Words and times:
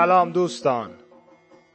سلام 0.00 0.30
دوستان. 0.32 0.90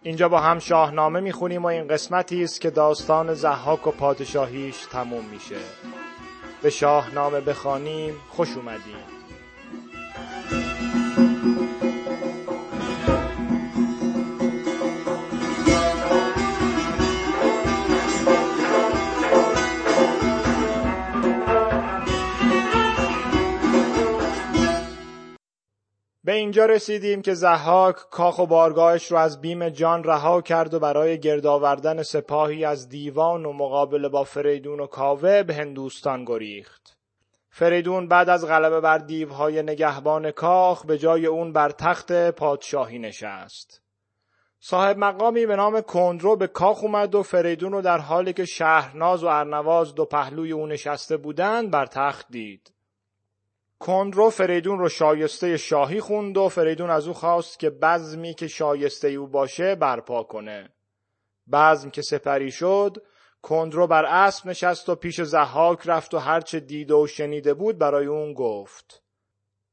اینجا 0.01 0.29
با 0.29 0.39
هم 0.39 0.59
شاهنامه 0.59 1.19
می‌خونیم 1.19 1.63
و 1.63 1.65
این 1.65 1.87
قسمتی 1.87 2.43
است 2.43 2.61
که 2.61 2.69
داستان 2.69 3.33
زحاک 3.33 3.87
و 3.87 3.91
پادشاهیش 3.91 4.85
تموم 4.85 5.25
میشه. 5.25 5.59
به 6.61 6.69
شاهنامه 6.69 7.41
بخوانیم 7.41 8.13
خوش 8.29 8.57
اومدیم 8.57 9.14
اینجا 26.35 26.65
رسیدیم 26.65 27.21
که 27.21 27.33
زحاک 27.33 27.95
کاخ 27.95 28.39
و 28.39 28.45
بارگاهش 28.45 29.11
رو 29.11 29.17
از 29.17 29.41
بیم 29.41 29.69
جان 29.69 30.03
رها 30.03 30.41
کرد 30.41 30.73
و 30.73 30.79
برای 30.79 31.19
گرد 31.19 31.45
آوردن 31.45 32.03
سپاهی 32.03 32.65
از 32.65 32.89
دیوان 32.89 33.45
و 33.45 33.53
مقابله 33.53 34.09
با 34.09 34.23
فریدون 34.23 34.79
و 34.79 34.87
کاوه 34.87 35.43
به 35.43 35.53
هندوستان 35.53 36.25
گریخت. 36.25 36.97
فریدون 37.49 38.07
بعد 38.07 38.29
از 38.29 38.47
غلبه 38.47 38.81
بر 38.81 38.97
دیوهای 38.97 39.63
نگهبان 39.63 40.31
کاخ 40.31 40.85
به 40.85 40.97
جای 40.97 41.25
اون 41.25 41.53
بر 41.53 41.69
تخت 41.69 42.31
پادشاهی 42.31 42.99
نشست. 42.99 43.81
صاحب 44.59 44.97
مقامی 44.97 45.45
به 45.45 45.55
نام 45.55 45.81
کندرو 45.81 46.35
به 46.35 46.47
کاخ 46.47 46.83
اومد 46.83 47.15
و 47.15 47.23
فریدون 47.23 47.71
رو 47.71 47.81
در 47.81 47.97
حالی 47.97 48.33
که 48.33 48.45
شهرناز 48.45 49.23
و 49.23 49.27
ارنواز 49.27 49.95
دو 49.95 50.05
پهلوی 50.05 50.51
او 50.51 50.67
نشسته 50.67 51.17
بودند 51.17 51.71
بر 51.71 51.85
تخت 51.85 52.25
دید. 52.29 52.74
کندرو 53.79 54.29
فریدون 54.29 54.79
رو 54.79 54.89
شایسته 54.89 55.57
شاهی 55.57 55.99
خوند 55.99 56.37
و 56.37 56.49
فریدون 56.49 56.89
از 56.89 57.07
او 57.07 57.13
خواست 57.13 57.59
که 57.59 57.69
بزمی 57.69 58.33
که 58.33 58.47
شایسته 58.47 59.07
او 59.07 59.27
باشه 59.27 59.75
برپا 59.75 60.23
کنه. 60.23 60.69
بزم 61.51 61.89
که 61.89 62.01
سپری 62.01 62.51
شد 62.51 62.97
کندرو 63.41 63.87
بر 63.87 64.05
اسب 64.05 64.47
نشست 64.47 64.89
و 64.89 64.95
پیش 64.95 65.21
زحاک 65.21 65.79
رفت 65.85 66.13
و 66.13 66.17
هرچه 66.17 66.59
دیده 66.59 66.93
و 66.93 67.07
شنیده 67.07 67.53
بود 67.53 67.77
برای 67.77 68.05
اون 68.05 68.33
گفت. 68.33 69.01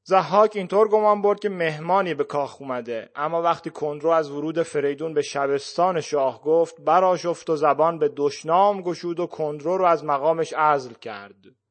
زحاک 0.05 0.57
اینطور 0.57 0.89
گمان 0.89 1.23
برد 1.23 1.41
که 1.41 1.49
مهمانی 1.49 2.15
به 2.15 2.25
کاخ 2.25 2.63
اومده 2.63 3.11
اما 3.15 3.43
وقتی 3.43 3.71
کندرو 3.71 4.11
از 4.11 4.31
ورود 4.31 4.63
فریدون 4.63 5.15
به 5.15 5.23
شبستان 5.23 6.01
شاه 6.01 6.43
گفت 6.43 6.81
براشفت 6.81 7.51
و 7.51 7.57
زبان 7.57 7.99
به 7.99 8.13
دشنام 8.17 8.83
گشود 8.83 9.21
و 9.21 9.27
کندرو 9.27 9.77
رو 9.77 9.85
از 9.85 10.05
مقامش 10.05 10.53
عزل 10.53 10.95
کرد. 10.95 11.62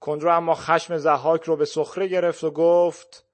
کندرو 0.00 0.36
اما 0.36 0.54
خشم 0.54 0.96
زحاک 0.96 1.42
رو 1.42 1.56
به 1.56 1.64
سخره 1.64 2.06
گرفت 2.06 2.44
و 2.44 2.50
گفت 2.50 3.26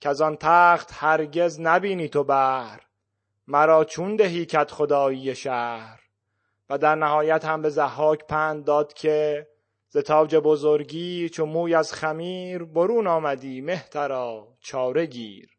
که 0.00 0.08
از 0.08 0.20
آن 0.20 0.36
تخت 0.40 0.90
هرگز 0.92 1.60
نبینی 1.60 2.08
تو 2.08 2.24
بر 2.24 2.80
مرا 3.46 3.84
چون 3.84 4.16
دهی 4.16 4.46
کت 4.46 4.70
خدایی 4.70 5.34
شهر؟ 5.34 6.00
و 6.70 6.78
در 6.78 6.94
نهایت 6.94 7.44
هم 7.44 7.62
به 7.62 7.70
زحاک 7.70 8.24
پند 8.26 8.64
داد 8.64 8.92
که 8.92 9.46
ز 9.88 9.96
تاج 9.96 10.36
بزرگی 10.36 11.28
چو 11.28 11.46
موی 11.46 11.74
از 11.74 11.92
خمیر 11.92 12.64
برون 12.64 13.06
آمدی 13.06 13.60
مهترا 13.60 14.48
چاره 14.60 15.06
گیر. 15.06 15.50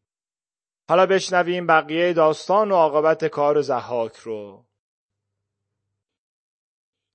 حالا 0.89 1.05
بشنویم 1.05 1.67
بقیه 1.67 2.13
داستان 2.13 2.71
و 2.71 2.75
عاقبت 2.75 3.25
کار 3.25 3.61
زحاک 3.61 4.15
رو. 4.15 4.65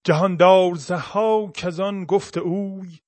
جهاندار 0.04 0.74
زحاک 0.74 1.64
از 1.66 1.80
آن 1.80 2.04
گفت 2.04 2.36
اوی 2.38 2.98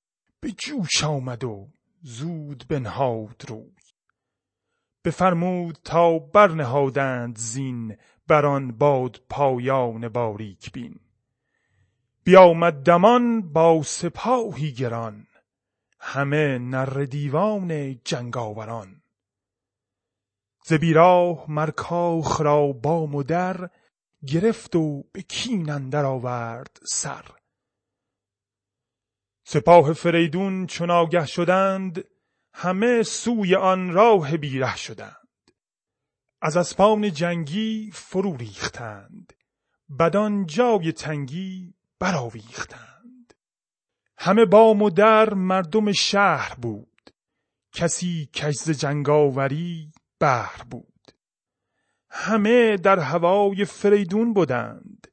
به 0.40 0.52
جوش 0.52 1.04
آمد 1.04 1.44
و 1.44 1.68
زود 2.02 2.64
بنهاد 2.68 3.44
روی. 3.48 3.76
بفرمود 5.04 5.78
تا 5.84 6.18
برنهادند 6.18 7.38
زین 7.38 7.96
بر 8.26 8.46
آن 8.46 8.72
باد 8.72 9.20
پایان 9.30 10.08
باریک 10.08 10.72
بین. 10.72 11.00
بیامد 12.24 12.82
دمان 12.82 13.52
با 13.52 13.82
سپاهی 13.82 14.72
گران 14.72 15.26
همه 16.00 16.58
نر 16.58 17.04
دیوان 17.10 18.00
جنگاوران. 18.04 19.02
ز 20.64 20.72
بیراه 20.72 21.44
مر 21.48 21.70
کاخ 21.70 22.40
را 22.40 22.72
بام 22.72 23.14
و 23.14 23.22
گرفت 24.26 24.76
و 24.76 25.04
به 25.12 25.22
کین 25.22 25.70
اندر 25.70 26.04
آورد 26.04 26.80
سر. 26.86 27.24
سپاه 29.48 29.92
فریدون 29.92 30.66
چون 30.66 30.90
آگه 30.90 31.26
شدند 31.26 32.04
همه 32.54 33.02
سوی 33.02 33.54
آن 33.54 33.92
راه 33.92 34.36
بیره 34.36 34.76
شدند. 34.76 35.50
از 36.42 36.56
اسپان 36.56 37.12
جنگی 37.12 37.90
فرو 37.94 38.36
ریختند 38.36 39.32
بدان 39.98 40.46
جای 40.46 40.92
تنگی 40.92 41.74
برآویختند. 41.98 43.34
همه 44.18 44.44
بام 44.44 44.82
و 44.82 44.90
در 44.90 45.34
مردم 45.34 45.92
شهر 45.92 46.54
بود 46.54 47.10
کسی 47.72 48.28
کجز 48.34 48.70
جنگاوری 48.70 49.92
بهر 50.18 50.62
بود. 50.70 51.12
همه 52.10 52.76
در 52.76 52.98
هوای 52.98 53.64
فریدون 53.64 54.32
بودند 54.34 55.06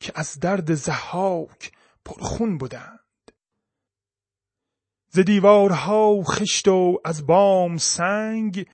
که 0.00 0.12
از 0.14 0.40
درد 0.40 0.74
زحاک 0.74 1.72
پرخون 2.04 2.58
بودند. 2.58 2.99
ز 5.12 5.18
دیوارها 5.18 6.22
خشت 6.22 6.68
و 6.68 7.00
از 7.04 7.26
بام 7.26 7.76
سنگ 7.76 8.66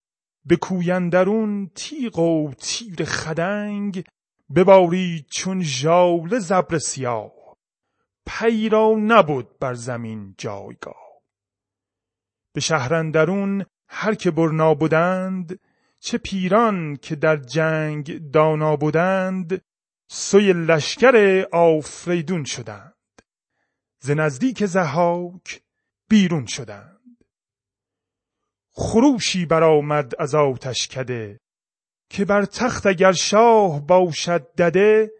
به 0.44 0.56
کویندرون 0.56 1.70
تیغ 1.74 2.18
و 2.18 2.52
تیر 2.58 3.04
خدنگ 3.04 4.04
ببارید 4.54 5.26
چون 5.30 5.62
ژاله 5.62 6.38
زبر 6.38 6.78
سیاه. 6.78 7.56
پی 8.26 8.68
را 8.68 8.94
نبود 8.98 9.58
بر 9.58 9.74
زمین 9.74 10.34
جایگاه. 10.38 11.22
به 12.52 12.60
شهرندرون 12.60 13.64
هر 13.88 14.14
که 14.14 14.30
برنا 14.30 14.74
بودند 14.74 15.60
چه 16.00 16.18
پیران 16.18 16.96
که 16.96 17.16
در 17.16 17.36
جنگ 17.36 18.30
دانا 18.30 18.76
بودند 18.76 19.62
سوی 20.08 20.52
لشکر 20.52 21.46
آفریدون 21.52 22.44
شدند. 22.44 23.22
ز 23.98 24.10
نزدیک 24.10 24.66
زحاک 24.66 25.65
بیرون 26.08 26.46
شدند. 26.46 27.16
خروشی 28.72 29.46
برآمد 29.46 30.12
از 30.18 30.34
آتشکده 30.34 31.40
که 32.10 32.24
بر 32.24 32.44
تخت 32.44 32.86
اگر 32.86 33.12
شاه 33.12 33.86
باشد 33.86 34.54
دده 34.54 35.10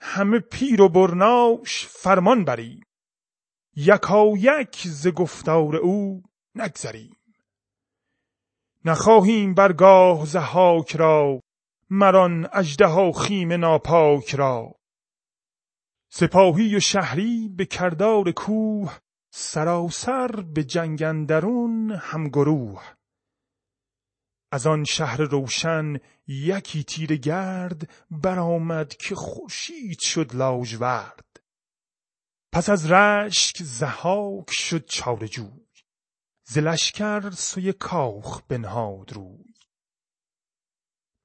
همه 0.00 0.38
پیر 0.38 0.82
و 0.82 0.88
برناش 0.88 1.86
فرمان 1.86 2.44
بریم. 2.44 2.82
یکایک 3.76 4.82
ز 4.84 5.08
گفتار 5.08 5.76
او 5.76 6.22
نگذریم. 6.54 7.16
نخواهیم 8.84 9.54
برگاه 9.54 10.26
زحاک 10.26 10.96
را 10.96 11.40
مران 11.90 12.48
اژدها 12.52 13.12
خیم 13.12 13.52
ناپاک 13.52 14.34
را. 14.34 14.74
سپاهی 16.10 16.76
و 16.76 16.80
شهری 16.80 17.48
به 17.56 17.64
کردار 17.66 18.32
کوه 18.32 18.98
سراسر 19.30 20.40
به 20.40 20.64
جنگ 20.64 21.02
اندرون 21.02 21.90
همگروه. 21.90 22.94
از 24.52 24.66
آن 24.66 24.84
شهر 24.84 25.16
روشن 25.16 25.96
یکی 26.26 26.84
تیر 26.84 27.16
گرد 27.16 27.90
برآمد 28.10 28.96
که 28.96 29.14
خورشید 29.14 29.98
شد 30.00 30.34
لاژورد 30.34 31.40
پس 32.52 32.68
از 32.68 32.92
رشک 32.92 33.62
زحاک 33.62 34.50
شد 34.50 34.84
چاره 34.84 35.28
جوی 35.28 35.68
ز 36.50 36.58
سوی 37.34 37.72
کاخ 37.72 38.42
بنهاد 38.42 39.12
روی. 39.12 39.54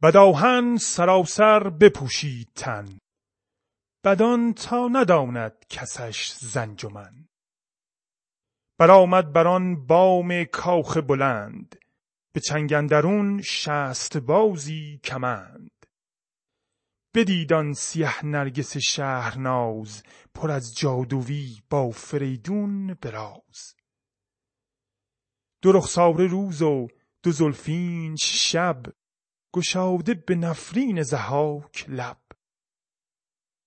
بداهن 0.01 0.77
سراسر 0.77 1.69
بپوشید 1.69 2.51
تن. 2.56 2.99
بدان 4.03 4.53
تا 4.53 4.88
نداند 4.88 5.65
کسش 5.69 6.33
زنجمن. 6.33 7.27
برآمد 8.77 9.33
بر 9.33 9.47
آن 9.47 9.85
بام 9.85 10.43
کاخ 10.43 10.97
بلند. 10.97 11.75
به 12.33 12.39
چنگندرون 12.39 13.41
شست 13.41 14.17
بازی 14.17 14.99
کمند. 15.03 15.71
بدید 17.15 17.53
آن 17.53 17.73
سیه 17.73 18.25
نرگس 18.25 18.77
شهرناز 18.77 20.03
پر 20.33 20.51
از 20.51 20.75
جادویی 20.75 21.61
با 21.69 21.91
فریدون 21.91 22.93
براز. 22.93 23.75
دو 25.61 25.71
رخساره 25.71 26.27
روز 26.27 26.61
و 26.61 26.87
دو 27.23 27.31
زلفینش 27.31 28.51
شب 28.51 28.83
گشاده 29.53 30.13
به 30.13 30.35
نفرین 30.35 31.03
زحاک 31.03 31.85
لب. 31.89 32.21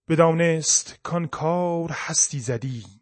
بدانست 0.08 1.00
کان 1.02 1.26
کار 1.26 1.90
هستی 1.92 2.40
زدی 2.40 2.95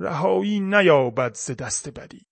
رهایی 0.00 0.60
نیابد 0.60 1.34
ز 1.34 1.50
دست 1.50 1.88
بدی. 1.88 2.26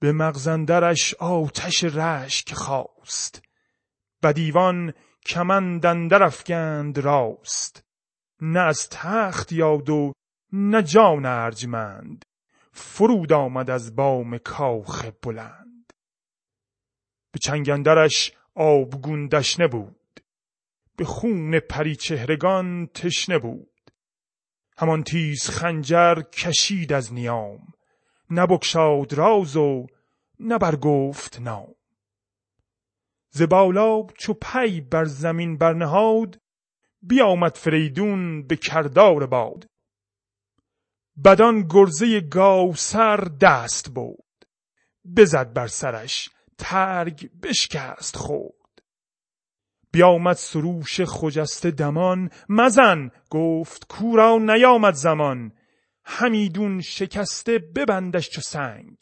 به 0.00 0.12
مغزندرش 0.12 1.14
آتش 1.14 1.84
رشک 1.84 2.54
خواست 2.54 3.42
بدیوان 4.22 4.92
کمند 5.26 5.86
اندر 5.86 6.22
افگند 6.22 6.98
راست. 6.98 7.84
نه 8.40 8.60
از 8.60 8.88
تخت 8.90 9.52
یاد 9.52 9.90
و 9.90 10.12
نه 10.52 10.82
جان 10.82 11.26
ارجمند. 11.26 12.24
فرود 12.72 13.32
آمد 13.32 13.70
از 13.70 13.96
بام 13.96 14.38
کاخ 14.38 15.06
بلند. 15.22 15.92
به 17.32 17.38
چنگندرش 17.38 18.32
آبگون 18.54 19.26
دشنه 19.26 19.68
بود. 19.68 20.20
به 20.96 21.04
خون 21.04 21.60
پری 21.60 21.96
چهرگان 21.96 22.86
تشنه 22.86 23.38
بود. 23.38 23.73
همان 24.76 25.02
تیز 25.02 25.50
خنجر 25.50 26.22
کشید 26.22 26.92
از 26.92 27.12
نیام. 27.12 27.72
نبکشاد 28.30 29.12
راز 29.12 29.56
و 29.56 29.86
نبرگفت 30.40 31.40
نام. 31.40 31.74
ز 33.30 33.42
بالا 33.42 34.06
چو 34.18 34.34
پی 34.34 34.80
بر 34.80 35.04
زمین 35.04 35.58
برنهاد 35.58 36.40
بیامد 37.02 37.56
فریدون 37.56 38.46
به 38.46 38.56
کردار 38.56 39.26
باد. 39.26 39.66
بدان 41.24 41.66
گرزه 41.70 42.20
گاوسر 42.20 43.16
دست 43.40 43.88
بود 43.88 44.24
بزد 45.16 45.52
بر 45.52 45.66
سرش 45.66 46.30
ترگ 46.58 47.30
بشکست 47.42 48.16
خورد. 48.16 48.63
بیامد 49.94 50.36
سروش 50.36 51.00
خجسته 51.00 51.70
دمان 51.70 52.30
مزن 52.48 53.10
گفت 53.30 53.86
کورا 53.88 54.38
نیامد 54.38 54.94
زمان. 54.94 55.52
همیدون 56.04 56.80
شکسته 56.80 57.58
ببندش 57.58 58.30
چو 58.30 58.40
سنگ. 58.40 58.96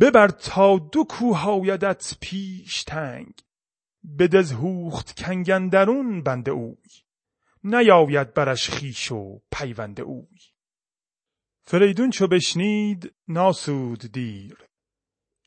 ببر 0.00 0.28
تا 0.28 0.78
دو 0.78 1.04
کوه 1.04 1.46
آیدت 1.46 2.14
پیش 2.20 2.84
تنگ. 2.84 3.32
بدز 4.18 4.52
هوخت 4.52 5.20
کنگندرون 5.20 6.22
بنده 6.22 6.50
اوی. 6.50 6.76
نیاید 7.64 8.34
برش 8.34 8.70
خیش 8.70 9.12
و 9.12 9.40
پیوند 9.52 10.00
اوی. 10.00 10.38
فریدون 11.62 12.10
چو 12.10 12.26
بشنید 12.26 13.14
ناسود 13.28 14.12
دیر. 14.12 14.56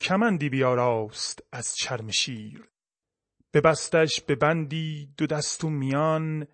کمندی 0.02 0.50
بیاراست 0.50 1.44
از 1.52 1.76
چرم 1.76 2.12
شیر. 2.12 2.69
ببستش 3.54 4.22
به 4.22 4.36
بندی 4.36 5.14
دو 5.18 5.28
دست 5.28 5.64
و 5.64 5.70
میان 5.70 6.48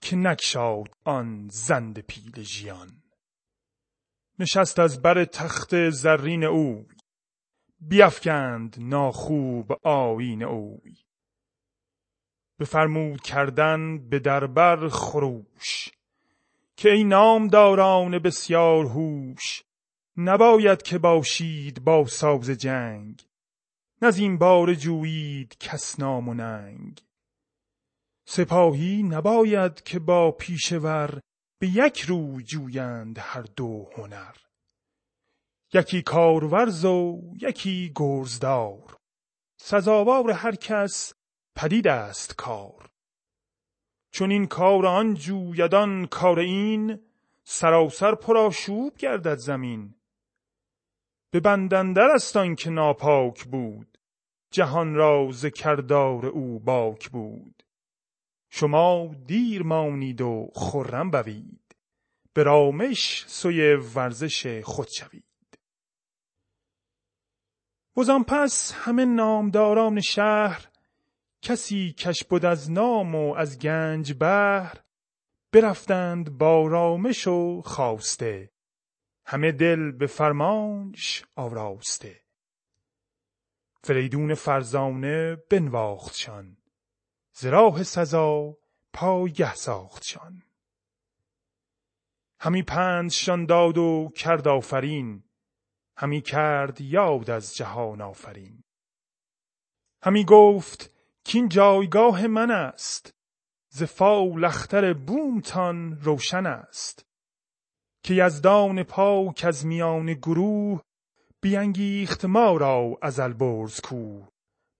که 0.00 0.16
نکشاد 0.16 0.88
آن 1.04 1.48
زند 1.52 1.98
پیل 1.98 2.42
ژیان. 2.42 3.02
نشست 4.38 4.78
از 4.78 5.02
بر 5.02 5.24
تخت 5.24 5.90
زرین 5.90 6.44
اوی. 6.44 6.86
بیفکند 7.80 8.76
ناخوب 8.78 9.86
آیین 9.86 10.42
اوی. 10.42 10.96
بفرمود 12.58 13.20
کردن 13.20 14.08
به 14.08 14.18
دربر 14.18 14.88
خروش. 14.88 15.88
که 16.76 16.90
ای 16.90 17.04
نامداران 17.04 18.18
بسیار 18.18 18.84
هوش 18.86 19.62
نباید 20.16 20.82
که 20.82 20.98
باشید 20.98 21.84
با 21.84 22.06
ساز 22.06 22.50
جنگ. 22.50 23.29
نزین 24.02 24.38
بار 24.38 24.74
جویید 24.74 25.58
کس 25.58 26.00
نام 26.00 26.28
و 26.28 26.34
ننگ. 26.34 27.02
سپاهی 28.26 29.02
نباید 29.02 29.82
که 29.82 29.98
با 29.98 30.30
پیشور 30.30 31.20
به 31.60 31.68
یک 31.68 32.00
رو 32.00 32.42
جویند 32.42 33.18
هر 33.18 33.42
دو 33.42 33.90
هنر. 33.96 34.36
یکی 35.74 36.02
کارورز 36.02 36.84
و 36.84 37.20
یکی 37.40 37.92
گرزدار. 37.96 38.96
سزاوار 39.60 40.30
هر 40.30 40.54
کس 40.54 41.12
پدید 41.56 41.88
است 41.88 42.36
کار. 42.36 42.90
چون 44.12 44.30
این 44.30 44.46
کار 44.46 44.86
آن 44.86 45.14
جویدان 45.14 46.06
کار 46.06 46.38
این 46.38 46.98
سراسر 47.44 48.14
پرآشوب 48.14 48.96
گردد 48.96 49.36
زمین. 49.36 49.94
به 51.30 51.40
بندندر 51.40 52.10
است 52.14 52.36
که 52.58 52.70
ناپاک 52.70 53.44
بود. 53.44 53.89
جهان 54.50 54.94
را 54.94 55.28
ز 55.32 55.46
کردار 55.46 56.26
او 56.26 56.58
باک 56.58 57.10
بود. 57.10 57.62
شما 58.50 59.14
دیر 59.26 59.62
مانید 59.62 60.20
و 60.20 60.50
خرم 60.54 61.10
بوید. 61.10 61.76
به 62.32 62.42
رامش 62.42 63.24
سوی 63.28 63.74
ورزش 63.74 64.60
خود 64.64 64.88
شوید. 64.88 65.24
وزان 67.96 68.24
پس 68.24 68.72
همه 68.72 69.04
نامداران 69.04 70.00
شهر 70.00 70.68
کسی 71.42 71.92
کش 71.92 72.24
بود 72.24 72.44
از 72.44 72.70
نام 72.70 73.14
و 73.14 73.34
از 73.34 73.58
گنج 73.58 74.12
بهر 74.12 74.80
برفتند 75.52 76.38
با 76.38 76.66
رامش 76.66 77.26
و 77.26 77.62
خواسته. 77.62 78.50
همه 79.26 79.52
دل 79.52 79.90
به 79.90 80.06
فرمانش 80.06 81.24
آراسته. 81.36 82.19
فریدون 83.82 84.34
فرزانه 84.34 85.36
بنواختشان. 85.50 86.56
ز 87.32 87.46
راه 87.46 87.82
سزا 87.82 88.56
پایگه 88.92 89.54
ساختشان. 89.54 90.42
همی 92.40 92.62
پندشان 92.62 93.46
داد 93.46 93.78
و 93.78 94.12
کرد 94.16 94.48
آفرین. 94.48 95.24
همی 95.96 96.20
کرد 96.20 96.80
یاد 96.80 97.30
از 97.30 97.56
جهان 97.56 98.00
آفرین. 98.00 98.64
همی 100.02 100.24
گفت 100.24 100.94
کین 101.24 101.48
جایگاه 101.48 102.26
من 102.26 102.50
است. 102.50 103.14
ز 103.68 103.82
فال 103.82 104.44
اختر 104.44 104.92
بومتان 104.92 106.00
روشن 106.00 106.46
است. 106.46 107.06
که 108.02 108.14
یزدان 108.14 108.82
پاک 108.82 109.44
از 109.46 109.66
میان 109.66 110.06
گروه 110.14 110.80
بیانگیخت 111.42 112.24
ما 112.24 112.56
را 112.56 112.98
از 113.02 113.20
البرز 113.20 113.80
کوه 113.80 114.28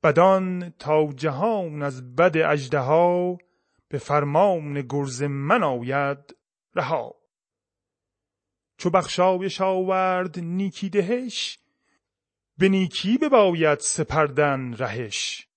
بدان 0.02 0.71
تا 0.79 1.12
جهان 1.12 1.83
از 1.83 2.17
بد 2.17 2.37
اژدها 2.37 3.38
به 3.88 3.99
فرمان 3.99 4.83
گرز 4.88 5.23
من 5.23 5.62
آید 5.62 6.37
رها. 6.75 7.14
چو 8.79 8.90
بخشایش 8.90 9.61
آورد 9.61 10.38
نیکی 10.38 10.88
دهش 10.88 11.59
به 12.59 12.69
نیکی 12.69 13.19
بباید 13.19 13.79
سپردن 13.79 14.75
رهش. 14.75 15.49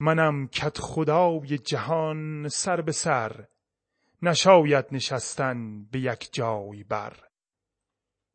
منم 0.00 0.48
کت 0.48 0.78
خدای 0.78 1.58
جهان 1.58 2.48
سر 2.48 2.80
به 2.80 2.92
سر 2.92 3.46
نشاید 4.22 4.86
نشستن 4.92 5.84
به 5.84 6.00
یک 6.00 6.28
جای 6.32 6.84
بر. 6.84 7.16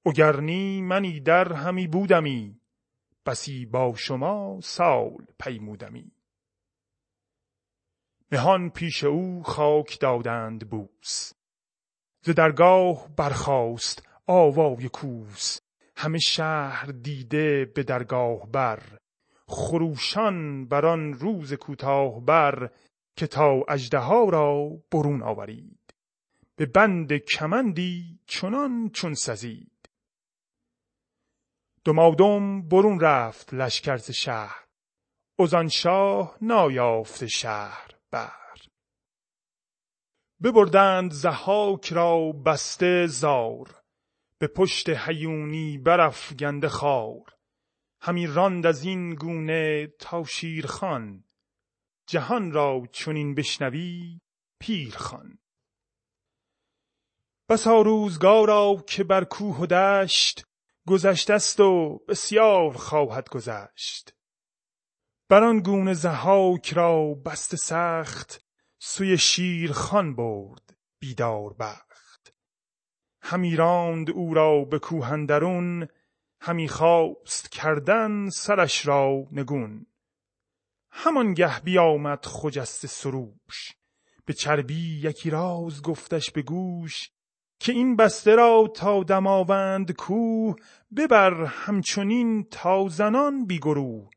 اگرنی 0.06 0.82
منی 0.82 1.20
در 1.20 1.53
همی 1.53 1.88
بودمی 1.88 2.62
بسی 3.25 3.65
با 3.65 3.94
شما 3.96 4.60
سال 4.63 5.25
پیمودمی. 5.39 6.12
مهان 8.32 8.70
پیش 8.70 9.03
او 9.03 9.44
خاک 9.44 10.00
دادند 10.00 10.70
بوس 10.70 11.34
ز 12.22 12.29
درگاه 12.29 13.15
برخاست 13.15 14.08
آوای 14.27 14.89
کوس. 14.89 15.60
همه 15.96 16.20
شهر 16.20 16.86
دیده 16.86 17.65
به 17.65 17.84
درگاه 17.84 18.51
بر 18.51 19.00
خروشان 19.48 20.68
بر 20.68 20.86
آن 20.86 21.13
روز 21.13 21.53
کوتاه 21.53 22.25
بر 22.25 22.72
که 23.15 23.27
تا 23.27 23.63
اژدها 23.68 24.24
را 24.24 24.70
برون 24.91 25.24
آورید. 25.24 25.94
به 26.56 26.65
بند 26.65 27.13
کمندی 27.13 28.20
چنان 28.25 28.89
چون 28.94 29.13
سزید. 29.13 29.68
دمادم 31.89 32.62
برون 32.62 33.00
رفت 33.00 33.53
لشکر 33.53 33.98
ز 33.98 34.12
شهر. 34.12 34.65
ازان 35.39 35.67
شاه 35.67 36.38
نایافته 36.41 37.27
شهر 37.27 37.91
بر. 38.12 38.58
ببردند 40.43 41.12
ضحاک 41.12 41.93
را 41.93 42.31
بسته 42.31 43.08
زار. 43.08 43.81
به 44.39 44.48
پشت 44.48 44.89
هیونی 44.89 45.77
برافگنده 45.77 46.69
خوار 46.69 47.36
همی 48.01 48.27
راند 48.27 48.65
از 48.65 48.84
این 48.84 49.15
گونه 49.15 49.88
تا 50.00 50.24
شیرخوان 50.24 51.24
جهان 52.08 52.51
را 52.51 52.84
چنین 52.91 53.36
بشنوی 53.36 54.19
پیر 54.60 54.98
خوان 54.98 55.38
بسا 57.50 57.81
روزگارا 57.81 58.84
که 58.88 59.03
بر 59.03 59.24
کوه 59.24 59.58
و 59.58 59.65
دشت 59.65 60.49
گذشته 60.88 61.33
است 61.33 61.59
و 61.59 61.98
بسیار 62.07 62.74
خواهد 62.74 63.29
گذشت. 63.29 64.13
بر 65.29 65.43
آن 65.43 65.59
گونه 65.59 65.93
ضحاک 65.93 66.74
را 66.74 67.13
بسته 67.13 67.57
سخت 67.57 68.45
سوی 68.79 69.17
شیرخوان 69.17 70.15
برد 70.15 70.77
بیدار 71.00 71.53
بخت. 71.53 72.33
همی 73.21 73.55
راند 73.55 74.09
او 74.09 74.33
را 74.33 74.65
به 74.65 74.79
کوه 74.79 75.12
اندرون 75.12 75.88
همی 76.41 76.67
خواست 76.67 77.51
کردن 77.51 78.29
سرش 78.29 78.86
را 78.86 79.27
نگون. 79.31 79.86
همانگه 80.91 81.59
بیامد 81.59 82.25
خجست 82.25 82.86
سروش 82.86 83.75
به 84.25 84.33
چربی 84.33 85.01
یکی 85.03 85.29
راز 85.29 85.81
گفتش 85.81 86.31
به 86.31 86.41
گوش 86.41 87.12
که 87.59 87.71
این 87.71 87.95
بسته 87.95 88.35
را 88.35 88.71
تا 88.75 89.03
دماوند 89.03 89.91
کوه 89.91 90.55
ببر 90.97 91.45
همچنین 91.45 92.43
تا 92.43 92.87
زنان 92.89 93.45
بیگروه 93.45 94.09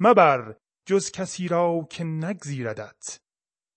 مبر 0.00 0.56
جز 0.86 1.10
کسی 1.10 1.48
را 1.48 1.86
که 1.90 2.04
نگزیردت 2.04 3.20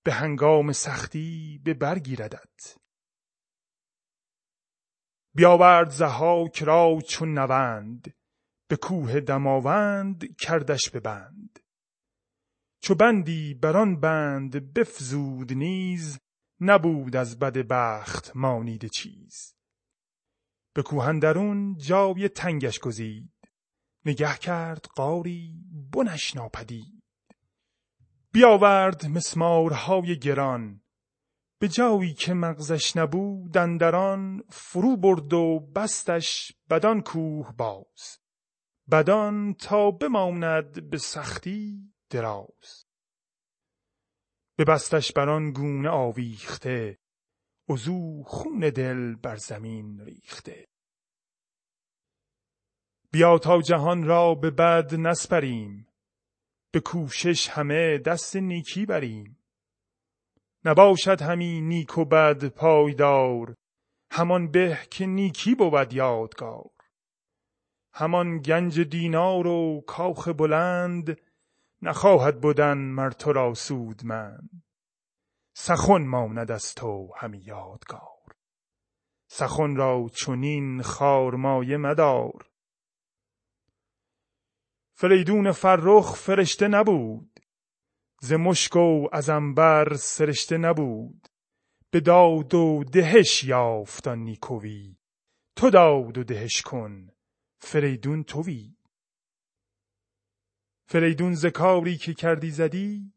به 0.03 0.13
هنگام 0.13 0.71
سختی 0.71 1.61
به 1.63 1.73
برگیردت 1.73 2.77
بیاورد 5.35 5.89
زهاک 5.89 6.63
را 6.63 6.99
چون 7.07 7.33
نوند 7.33 8.13
به 8.69 8.75
کوه 8.75 9.19
دماوند 9.19 10.35
کردش 10.35 10.89
به 10.89 10.99
بند. 10.99 11.59
چو 12.81 12.95
بندی 12.95 13.53
بران 13.53 13.99
بند 13.99 14.73
بفزود 14.73 15.53
نیز 15.53 16.19
نبود 16.61 17.15
از 17.15 17.39
بد 17.39 17.57
بخت 17.57 18.31
مانیده 18.35 18.89
چیز. 18.89 19.55
به 20.73 20.83
کوهندرون 20.83 21.77
جای 21.77 22.29
تنگش 22.29 22.79
گزید. 22.79 23.33
نگه 24.05 24.37
کرد 24.37 24.85
قاری 24.95 25.55
بنش 25.91 26.35
ناپدید. 26.35 27.03
بیاورد 28.31 29.05
مسمارهای 29.05 30.19
گران. 30.19 30.81
به 31.59 31.67
جایی 31.67 32.13
که 32.13 32.33
مغزش 32.33 32.97
نبود 32.97 33.57
اندران 33.57 34.43
فرو 34.49 34.97
برد 34.97 35.33
و 35.33 35.59
بستش 35.59 36.51
بدان 36.69 37.01
کوه 37.01 37.53
باز. 37.57 38.19
بدان 38.91 39.53
تا 39.53 39.91
بماند 39.91 40.89
به 40.89 40.97
سختی 40.97 41.93
دراز. 42.09 42.86
ببستش 44.57 45.11
بر 45.11 45.29
آن 45.29 45.51
گونه 45.51 45.89
آویخته 45.89 46.97
وزو 47.69 48.23
خون 48.23 48.59
دل 48.59 49.15
بر 49.15 49.35
زمین 49.35 49.99
ریخته. 49.99 50.67
بیا 53.11 53.37
تا 53.37 53.61
جهان 53.61 54.03
را 54.03 54.35
به 54.35 54.51
بد 54.51 54.95
نسپریم 54.95 55.87
به 56.73 56.79
کوشش 56.79 57.49
همه 57.49 57.97
دست 57.97 58.35
نیکی 58.35 58.85
بریم. 58.85 59.39
نباشد 60.65 61.21
همی 61.21 61.61
نیک 61.61 61.97
و 61.97 62.05
بد 62.05 62.47
پایدار 62.47 63.55
همان 64.11 64.51
به 64.51 64.79
که 64.91 65.05
نیکی 65.05 65.55
بود 65.55 65.93
یادگار. 65.93 66.69
همان 67.93 68.37
گنج 68.37 68.79
دینار 68.79 69.47
و 69.47 69.81
کاخ 69.87 70.27
بلند 70.27 71.21
نخواهد 71.81 72.41
بودن 72.41 72.77
مر 72.77 73.09
تو 73.09 73.33
را 73.33 73.53
سودمند. 73.53 74.63
سخن 75.55 76.05
ماند 76.05 76.51
از 76.51 76.75
تو 76.75 77.13
همی 77.17 77.39
یادگار. 77.39 78.35
سخن 79.29 79.75
را 79.75 80.07
چنین 80.13 80.81
خارمایه 80.81 81.77
مدار. 81.77 82.49
فریدون 84.93 85.51
فرخ 85.51 86.15
فرشته 86.15 86.67
نبود. 86.67 87.39
ز 88.21 88.33
مشک 88.33 88.75
و 88.75 89.07
از 89.11 89.29
عنبر 89.29 89.93
سرشته 89.93 90.57
نبود. 90.57 91.27
به 91.91 91.99
داد 91.99 92.53
و 92.53 92.83
دهش 92.83 93.43
یافت 93.43 94.07
آن 94.07 94.19
نیکویی 94.19 94.97
تو 95.55 95.69
داد 95.69 96.17
و 96.17 96.23
دهش 96.23 96.61
کن 96.61 97.07
فریدون 97.59 98.23
تویی 98.23 98.76
فریدون 100.89 101.33
ز 101.33 101.45
کاری 101.45 101.97
که 101.97 102.13
کردی 102.13 102.51
زدی 102.51 103.13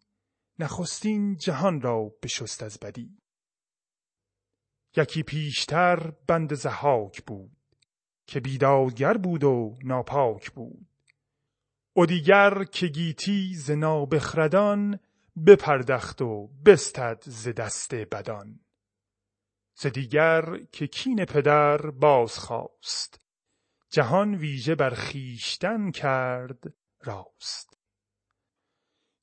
نخستین 0.59 1.37
جهان 1.37 1.81
را 1.81 2.12
بشست 2.23 2.62
از 2.62 2.79
بدی. 2.79 3.19
یکی 4.97 5.23
پیشتر 5.23 6.12
بند 6.27 6.55
زحاک 6.55 7.23
بود 7.25 7.57
که 8.27 8.41
بیدادگر 8.41 9.17
بود 9.17 9.45
و 9.45 9.79
ناپاک 9.85 10.50
بود. 10.50 10.87
و 11.97 12.07
دیگر 12.07 12.65
که 12.65 12.87
گیتی 12.87 13.55
ز 13.55 13.71
نابخردان 13.71 15.00
بپردخت 15.47 16.23
و 16.23 16.47
بستد 16.67 17.23
ز 17.27 17.49
دست 17.49 17.95
بدان. 17.95 18.61
ز 19.75 19.87
دیگر 19.87 20.65
که 20.73 20.87
کین 20.87 21.25
پدر 21.25 21.91
باز 21.91 22.39
خواست 22.39 23.21
جهان 23.91 24.35
ویژه 24.35 24.75
بر 24.75 24.95
خویشتن 24.95 25.91
کرد 25.91 26.75
راست. 27.04 27.78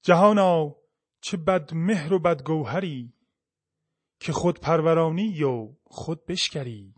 جهانا 0.01 0.75
چه 1.21 1.37
بد 1.37 1.73
مهر 1.73 2.13
و 2.13 2.19
بد 2.19 2.43
گوهری 2.43 3.13
که 4.19 4.33
خود 4.33 4.59
پرورانی 4.59 5.43
و 5.43 5.75
خود 5.83 6.25
بشکری. 6.25 6.95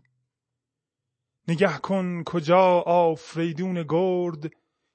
نگه 1.48 1.78
کن 1.78 2.22
کجا 2.24 2.80
آفریدون 2.80 3.82
گرد 3.88 4.52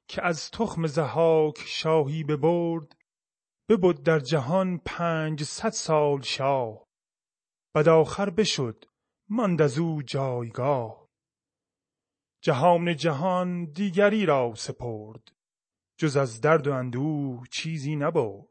که 0.08 0.26
از 0.26 0.52
تخم 0.52 0.88
زهاک 0.88 1.58
شاهی 1.66 2.24
ببرد. 2.24 2.96
ببد 3.70 4.04
در 4.04 4.20
جهان 4.20 4.78
پنجصد 4.86 5.70
سال 5.70 6.22
شاه. 6.22 6.88
بد 7.76 7.88
آخر 7.88 8.30
بشد 8.30 8.86
ماند 9.30 9.62
از 9.62 9.78
او 9.78 10.02
جایگاه. 10.02 11.10
جهان 12.42 12.96
جهان 12.96 13.66
دیگری 13.66 14.26
را 14.26 14.54
سپرد. 14.56 15.35
جز 15.98 16.18
از 16.18 16.42
درد 16.42 16.68
و 16.68 16.74
اندوه 16.74 17.44
چیزی 17.52 17.96
نبرد 17.96 18.46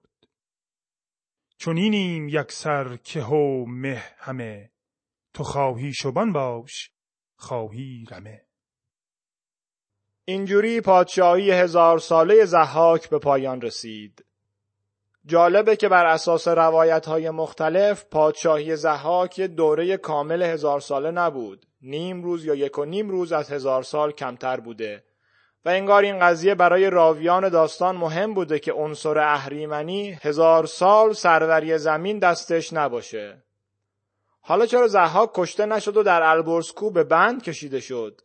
چنینیم 1.59 2.29
یکسر 2.29 2.97
که 2.97 3.21
هو 3.21 3.65
مه 3.67 4.05
همه 4.19 4.71
تو 5.35 5.45
خواهی 5.45 5.93
شبان 5.93 6.33
باش 6.33 6.91
خواهی 7.37 8.05
رمه 8.11 8.45
اینجوری 10.27 10.81
پادشاهی 10.81 11.51
هزار 11.51 11.99
ساله 11.99 12.45
زحاک 12.45 13.11
به 13.11 13.19
پایان 13.19 13.61
رسید. 13.61 14.25
جالبه 15.27 15.77
که 15.77 15.89
بر 15.89 16.07
اساس 16.07 16.49
روایت 16.49 17.07
های 17.07 17.31
مختلف 17.31 18.05
پادشاهی 18.05 18.77
زحاک 18.77 19.39
یه 19.39 19.49
دوره 19.49 19.97
کامل 19.97 20.43
هزار 20.43 20.81
ساله 20.81 21.11
نبود. 21.11 21.67
نیم 21.83 22.23
روز 22.23 22.45
یا 22.45 22.55
یک 22.55 22.79
و 22.79 22.85
نیم 22.85 23.09
روز 23.09 23.33
از 23.33 23.51
هزار 23.51 23.83
سال 23.83 24.13
کمتر 24.13 24.61
بوده. 24.61 25.05
و 25.65 25.69
انگار 25.69 26.03
این 26.03 26.19
قضیه 26.19 26.55
برای 26.55 26.91
راویان 26.91 27.49
داستان 27.49 27.97
مهم 27.97 28.35
بوده 28.35 28.59
که 28.59 28.73
عنصر 28.73 29.19
اهریمنی 29.19 30.19
هزار 30.23 30.67
سال 30.67 31.13
سروری 31.13 31.79
زمین 31.79 32.19
دستش 32.19 32.73
نباشه. 32.73 33.45
حالا 34.41 34.67
چرا 34.67 34.89
زحاک 34.89 35.31
کشته 35.35 35.67
نشد 35.67 35.97
و 35.97 36.03
در 36.03 36.23
البرزکو 36.23 36.91
به 36.91 37.05
بند 37.05 37.43
کشیده 37.43 37.81
شد؟ 37.81 38.21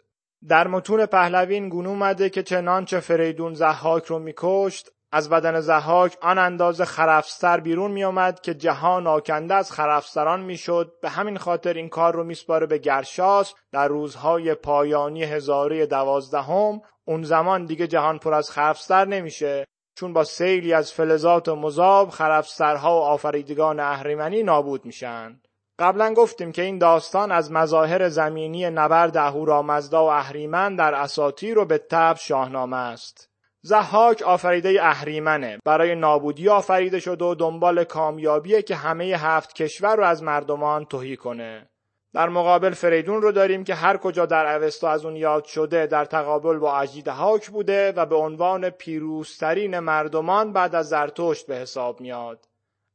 در 0.48 0.68
متون 0.68 1.06
پهلوین 1.06 1.70
گونه 1.70 1.90
اومده 1.90 2.30
که 2.30 2.44
چنانچه 2.44 3.00
فریدون 3.00 3.54
زحاک 3.54 4.06
رو 4.06 4.20
میکشت 4.20 4.90
از 5.12 5.30
بدن 5.30 5.60
زحاک 5.60 6.18
آن 6.22 6.38
اندازه 6.38 6.86
خرفستر 6.86 7.60
بیرون 7.60 7.92
میآمد 7.92 8.40
که 8.40 8.54
جهان 8.54 9.08
آکنده 9.08 9.56
از 9.56 9.72
خرفستران 9.72 10.42
می‌شد 10.42 10.94
به 11.02 11.10
همین 11.10 11.38
خاطر 11.38 11.74
این 11.74 11.90
کار 11.90 12.14
رو 12.14 12.24
میسپاره 12.24 12.66
به 12.66 12.78
گرشاس 12.78 13.54
در 13.72 13.88
روزهای 13.88 14.56
پایانی 14.56 15.24
هزاره 15.24 15.86
دوازدهم 15.86 16.82
اون 17.10 17.24
زمان 17.24 17.66
دیگه 17.66 17.88
جهان 17.88 18.20
پر 18.20 18.34
از 18.34 18.52
خرفستر 18.52 19.06
نمیشه 19.06 19.66
چون 19.96 20.14
با 20.14 20.24
سیلی 20.24 20.74
از 20.74 20.94
فلزات 20.94 21.48
و 21.48 21.56
مذاب 21.56 22.10
خرفسترها 22.10 23.00
و 23.00 23.02
آفریدگان 23.02 23.80
اهریمنی 23.80 24.44
نابود 24.44 24.86
میشن 24.86 25.42
قبلا 25.80 26.14
گفتیم 26.14 26.52
که 26.52 26.62
این 26.62 26.78
داستان 26.78 27.32
از 27.32 27.52
مظاهر 27.52 28.10
زمینی 28.10 28.70
نبرد 28.70 29.18
اهورامزدا 29.18 30.06
و 30.06 30.10
اهریمن 30.10 30.76
در 30.76 30.94
اساطیر 30.94 31.56
رو 31.56 31.66
به 31.66 31.78
تب 31.78 32.16
شاهنامه 32.20 32.78
است. 32.78 33.30
زحاک 33.62 34.22
آفریده 34.22 34.80
اهریمنه 34.82 35.60
برای 35.66 35.96
نابودی 35.96 36.50
آفریده 36.50 37.00
شد 37.00 37.22
و 37.22 37.36
دنبال 37.36 37.84
کامیابیه 37.84 38.62
که 38.62 38.76
همه 38.76 39.06
هفت 39.06 39.54
کشور 39.54 39.96
رو 39.96 40.04
از 40.04 40.24
مردمان 40.24 40.86
توهی 40.86 41.18
کنه. 41.18 41.70
در 42.14 42.30
مقابل 42.30 42.70
فریدون 42.70 43.22
رو 43.22 43.32
داریم 43.32 43.64
که 43.64 43.76
هر 43.76 43.98
کجا 43.98 44.26
در 44.26 44.56
اوستا 44.56 44.90
از 44.90 45.06
اون 45.06 45.16
یاد 45.16 45.46
شده 45.46 45.88
در 45.88 46.06
تقابل 46.06 46.58
با 46.58 46.78
اجیدهاک 46.78 47.50
بوده 47.50 47.92
و 47.92 48.06
به 48.06 48.16
عنوان 48.16 48.70
پیروزترین 48.70 49.80
مردمان 49.80 50.54
بعد 50.54 50.76
از 50.76 50.90
زرتشت 50.90 51.48
به 51.48 51.56
حساب 51.56 52.02
میاد. 52.02 52.48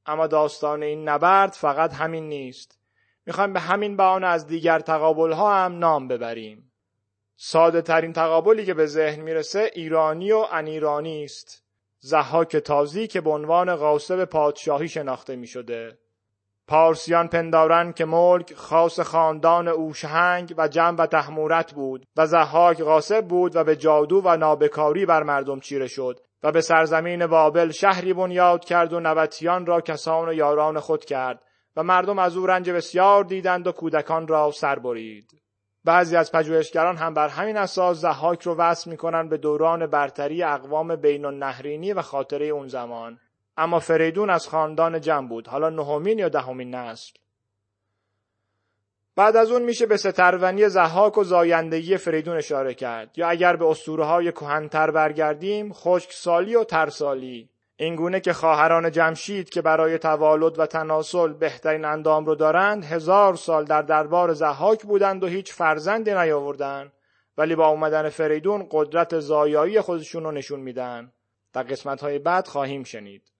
اما 0.06 0.26
داستان 0.26 0.83
این 0.83 1.09
نبرد 1.09 1.52
فقط 1.52 1.94
همین 1.94 2.28
نیست 2.28 2.78
می‌خوایم 3.26 3.52
به 3.52 3.61
همین 3.61 3.97
بهانه 3.97 4.26
از 4.26 4.47
دیگر 4.47 4.80
تقابل 4.80 5.33
ها 5.33 5.54
هم 5.54 5.78
نام 5.78 6.09
ببریم 6.09 6.73
ساده 7.37 7.83
ترین 7.83 8.12
تقابلی 8.12 8.64
که 8.64 8.75
به 8.75 8.87
ذهن 8.87 9.21
می‌رسه 9.21 9.71
ایرانی 9.75 10.33
و 10.33 10.47
انیرانی 10.52 11.25
است 11.25 11.64
زحاک 11.99 12.56
تازی 12.56 13.06
که 13.06 13.21
به 13.21 13.30
عنوان 13.30 13.76
غاصب 13.76 14.25
پادشاهی 14.25 14.88
شناخته 14.88 15.37
می 15.37 15.47
شده. 15.47 15.99
پارسیان 16.68 17.28
پندارن 17.28 17.92
که 17.92 18.04
ملک 18.04 18.54
خاص 18.54 19.00
خاندان 19.00 19.68
اوشهنگ 19.68 20.54
و 20.59 20.68
جنب 20.68 21.00
و 21.00 21.06
تحمورت 21.06 21.73
بود 21.73 22.06
و 22.16 22.26
زحاک 22.26 22.83
غاصب 22.83 23.28
بود 23.28 23.56
و 23.56 23.64
به 23.64 23.76
جادو 23.76 24.23
و 24.25 24.37
نابکاری 24.37 25.06
بر 25.06 25.23
مردم 25.23 25.61
چیره 25.61 25.87
شد 25.87 26.21
و 26.42 26.52
به 26.52 26.61
سرزمین 26.61 27.26
بابل 27.26 27.71
شهری 27.71 28.12
بنیاد 28.12 28.64
کرد 28.64 28.92
و 28.92 29.00
نبتیان 29.00 29.66
را 29.66 29.80
کسان 29.80 30.28
و 30.28 30.33
یاران 30.33 30.80
خود 30.80 31.04
کرد 31.04 31.42
و 31.76 31.83
مردم 31.83 32.18
از 32.18 32.37
او 32.37 32.47
رنج 32.47 32.71
بسیار 32.71 33.25
دیدند 33.25 33.66
و 33.66 33.73
کودکان 33.73 34.26
را 34.26 34.50
سر 34.50 34.78
برید. 34.78 35.30
بعضی 35.85 36.16
از 36.16 36.33
پژوهشگران 36.33 36.97
هم 36.97 37.14
بر 37.14 37.28
همین 37.28 37.56
اساس 37.56 38.00
زحاک 38.00 38.42
رو 38.42 38.54
وصل 38.54 38.90
می‌کنن 38.90 39.28
به 39.28 39.37
دوران 39.37 39.87
برتری 39.87 40.42
اقوام 40.42 40.97
بین 40.97 41.25
النهرینی 41.25 41.92
و 41.92 42.02
خاطره 42.02 42.47
اون 42.47 42.68
زمان. 42.68 43.18
اما 43.57 43.79
فریدون 43.79 44.31
از 44.31 44.49
خاندان 44.49 45.01
جمع 45.01 45.29
بود. 45.29 45.49
حالا 45.49 45.71
نهمین 45.71 46.19
یا 46.19 46.29
دهمین 46.29 46.75
نسل. 46.75 47.13
بعد 49.17 49.37
از 49.37 49.51
اون 49.51 49.63
میشه 49.63 49.87
به 49.87 49.97
سترونی 49.97 50.69
زحاک 50.69 51.19
و 51.19 51.25
زایندگی 51.25 51.97
فریدون 51.97 52.37
اشاره 52.37 52.75
کرد. 52.75 53.19
یا 53.19 53.29
اگر 53.29 53.57
به 53.57 53.67
اسطوره 53.67 54.05
های 54.05 54.33
کهنتر 54.33 54.91
برگردیم 54.91 55.73
خشکسالی 55.73 56.55
و 56.55 56.65
ترسالی. 56.65 57.49
اینگونه 57.77 58.21
که 58.21 58.33
خواهران 58.33 58.91
جمشید 58.91 59.51
که 59.51 59.63
برای 59.63 59.99
توالد 59.99 60.59
و 60.59 60.67
تناسل 60.67 61.33
بهترین 61.33 61.85
اندام 61.85 62.27
رو 62.27 62.35
دارند 62.35 62.85
هزار 62.85 63.35
سال 63.35 63.65
در 63.65 63.83
دربار 63.83 64.33
زحاک 64.33 64.83
بودند 64.83 65.25
و 65.25 65.27
هیچ 65.27 65.53
فرزندی 65.53 66.15
نیاوردند. 66.15 66.93
ولی 67.39 67.55
با 67.55 67.67
اومدن 67.67 68.09
فریدون 68.09 68.69
قدرت 68.71 69.19
زایایی 69.19 69.81
خودشون 69.81 70.25
رو 70.25 70.31
نشون 70.31 70.61
میدن. 70.61 71.13
در 71.53 71.63
قسمت 71.63 72.01
های 72.01 72.19
بعد 72.19 72.49
خواهیم 72.49 72.85
شنید. 72.85 73.34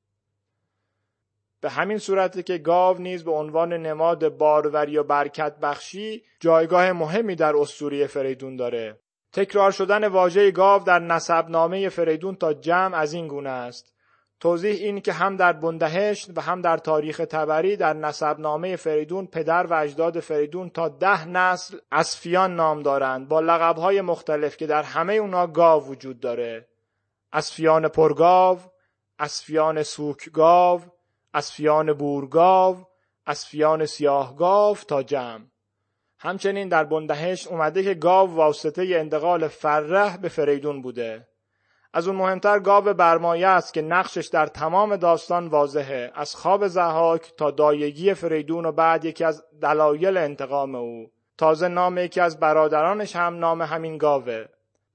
به 1.65 1.71
همین 1.71 1.99
صورتی 1.99 2.43
که 2.43 2.59
گاو 2.59 2.99
نیز 2.99 3.25
به 3.25 3.31
عنوان 3.31 3.73
نماد 3.73 4.29
باروری 4.29 4.99
و 4.99 5.03
برکت 5.03 5.57
بخشی 5.63 6.23
جایگاه 6.41 6.93
مهمی 6.93 7.35
در 7.35 7.57
اسطوره 7.57 8.07
فریدون 8.07 8.57
داره. 8.57 8.99
تکرار 9.33 9.71
شدن 9.71 10.09
واژه 10.09 10.51
گاو 10.51 10.83
در 10.83 10.99
نسبنامه 10.99 11.89
فریدون 11.89 12.35
تا 12.37 12.55
جمع 12.55 12.97
از 12.97 13.13
این 13.13 13.29
گونه 13.29 13.51
است. 13.51 13.95
توضیح 14.41 14.75
این 14.75 15.01
که 15.01 15.13
هم 15.13 15.37
در 15.37 15.53
بندهشت 15.53 16.31
و 16.37 16.41
هم 16.41 16.61
در 16.61 16.77
تاریخ 16.77 17.17
تبری 17.31 17.77
در 17.77 17.93
نسبنامه 17.93 18.77
فریدون 18.77 19.27
پدر 19.27 19.67
و 19.67 19.75
اجداد 19.75 20.21
فریدون 20.21 20.71
تا 20.71 20.89
ده 20.89 21.29
نسل 21.29 21.79
اسفیان 21.93 22.57
نام 22.57 22.83
دارند 22.83 23.29
با 23.29 23.41
لقبهای 23.41 24.01
مختلف 24.01 24.57
که 24.57 24.67
در 24.67 24.83
همه 24.83 25.15
اونا 25.15 25.47
گاو 25.47 25.87
وجود 25.87 26.21
داره. 26.21 26.69
اسفیان 27.33 27.89
پرگاو 27.89 28.59
سوک 29.83 30.31
گاو 30.33 30.81
اسفیان 31.35 31.93
بورگاو 31.93 32.77
اسفیان 33.27 33.87
سیاه 33.87 34.37
گاو 34.37 34.77
تا 34.77 35.03
جمع. 35.03 35.45
همچنین 36.19 36.69
در 36.69 36.85
بندهشت 36.85 37.49
اومده 37.49 37.83
که 37.83 37.95
گاو 37.95 38.35
واسطه 38.35 38.83
انتقال 38.83 39.49
فرح 39.49 40.17
به 40.17 40.29
فریدون 40.29 40.83
بوده. 40.83 41.29
از 41.93 42.09
اون 42.09 42.17
مهمتر 42.17 42.59
گاو 42.59 42.95
برمایه 42.95 43.49
است 43.49 43.75
که 43.75 43.83
نقشش 43.83 44.27
در 44.27 44.47
تمام 44.47 44.97
داستان 44.97 45.49
واضحه. 45.49 46.13
از 46.15 46.35
خواب 46.35 46.67
زحاک 46.67 47.33
تا 47.37 47.51
دایگی 47.51 48.15
فریدون 48.15 48.67
و 48.67 48.73
بعد 48.73 49.05
یکی 49.05 49.25
از 49.25 49.45
دلایل 49.63 50.17
انتقام 50.17 50.75
او. 50.75 51.11
تازه 51.39 51.69
نام 51.69 51.99
یکی 51.99 52.21
از 52.21 52.41
برادرانش 52.41 53.17
هم 53.17 53.39
نام 53.39 53.63
همین 53.63 53.99
گاوه. 53.99 54.45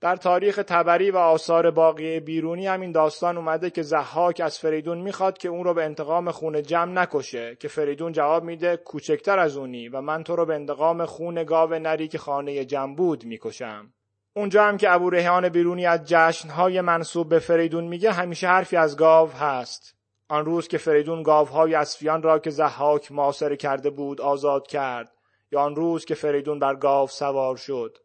در 0.02 0.16
تاریخ 0.16 0.56
تبری 0.68 1.12
و 1.12 1.18
آثار 1.18 1.72
باقی 1.72 2.20
بیرونی 2.20 2.68
همین 2.68 2.92
داستان 2.92 3.38
اومده 3.38 3.70
که 3.70 3.82
زحاک 3.82 4.42
از 4.46 4.60
فریدون 4.60 4.98
می‌خواد 4.98 5.38
که 5.38 5.50
اون 5.50 5.64
رو 5.64 5.74
به 5.74 5.84
انتقام 5.84 6.32
خون 6.32 6.64
جمع 6.64 6.92
نکشه 6.92 7.56
که 7.56 7.68
فریدون 7.68 8.12
جواب 8.12 8.44
میده 8.44 8.78
کوچکتر 8.78 9.40
از 9.40 9.58
اونی 9.58 9.90
و 9.90 10.02
من 10.02 10.24
تو 10.24 10.36
رو 10.36 10.46
به 10.46 10.56
انتقام 10.56 11.06
خون 11.06 11.44
گاو 11.44 11.74
نری 11.74 12.08
که 12.08 12.18
خانه 12.18 12.66
جمع 12.66 12.96
بود 12.96 13.26
می‌کشم. 13.26 13.94
اونجا 14.34 14.64
هم 14.64 14.78
که 14.78 14.92
ابو 14.92 15.10
ریحان 15.10 15.50
بیرونی 15.50 15.86
از 15.86 16.02
جشنهای 16.06 16.82
منصوب 16.82 17.30
به 17.30 17.40
فریدون 17.40 17.84
میگه 17.84 18.12
همیشه 18.12 18.48
حرفی 18.48 18.76
از 18.76 18.98
گاو 18.98 19.32
هست. 19.32 19.96
آن 20.30 20.46
روز 20.46 20.68
که 20.68 20.78
فریدون 20.78 21.24
گاوهای 21.24 21.76
اسفیان 21.76 22.22
را 22.22 22.40
که 22.40 22.50
زحاک 22.50 23.12
ماسر 23.12 23.56
کرده 23.56 23.90
بود 23.90 24.22
آزاد 24.22 24.68
کرد. 24.68 25.12
یا 25.52 25.62
آن 25.62 25.76
روز 25.76 26.06
که 26.06 26.16
فریدون 26.16 26.60
بر 26.60 26.76
گاو 26.76 27.08
سوار 27.08 27.58
شد. 27.58 27.98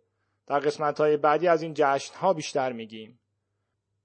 در 0.47 0.59
قسمت 0.59 1.01
های 1.01 1.17
بعدی 1.17 1.49
از 1.49 1.63
این 1.63 1.73
جشن 1.77 2.15
ها 2.15 2.33
بیشتر 2.33 2.73
میگیم. 2.73 3.21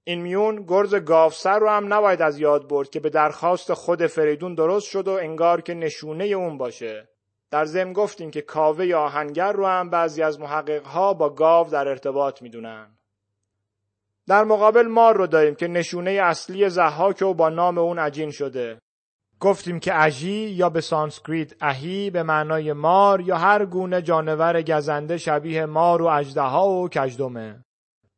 این 0.04 0.20
میون 0.20 0.64
گرز 0.68 0.94
گاوسر 0.94 1.58
رو 1.58 1.68
هم 1.68 1.94
نباید 1.94 2.22
از 2.22 2.38
یاد 2.38 2.68
برد 2.68 2.90
که 2.90 3.00
به 3.00 3.10
درخواست 3.10 3.72
خود 3.74 4.06
فریدون 4.06 4.54
درست 4.54 4.88
شد 4.88 5.08
و 5.08 5.12
انگار 5.12 5.60
که 5.60 5.74
نشونه 5.74 6.24
اون 6.24 6.58
باشه. 6.58 7.08
در 7.50 7.64
ضمن 7.64 7.92
گفتیم 7.92 8.30
که 8.30 8.40
کاوه 8.40 8.86
یا 8.86 9.00
آهنگر 9.00 9.52
رو 9.52 9.66
هم 9.66 9.90
بعضی 9.90 10.22
از 10.22 10.40
محققها 10.40 11.14
با 11.14 11.30
گاو 11.30 11.70
در 11.70 11.88
ارتباط 11.88 12.42
می‌دونن. 12.42 12.98
در 14.26 14.44
مقابل 14.44 14.86
مار 14.86 15.16
رو 15.16 15.26
داریم 15.26 15.54
که 15.54 15.68
نشونه 15.68 16.10
اصلی 16.10 16.68
زحاک 16.68 17.22
و 17.22 17.34
با 17.34 17.48
نام 17.48 17.78
اون 17.78 17.98
عجین 17.98 18.30
شده. 18.30 18.80
گفتیم 19.40 19.80
که 19.80 20.02
اژی 20.02 20.50
یا 20.50 20.70
به 20.70 20.80
سانسکریت 20.80 21.52
اهی 21.60 22.10
به 22.10 22.22
معنای 22.22 22.72
مار 22.72 23.20
یا 23.20 23.36
هر 23.36 23.64
گونه 23.64 24.02
جانور 24.02 24.62
گزنده 24.62 25.16
شبیه 25.16 25.66
مار 25.66 26.02
و 26.02 26.06
اژدها 26.06 26.68
و 26.68 26.88
کژدمه. 26.88 27.64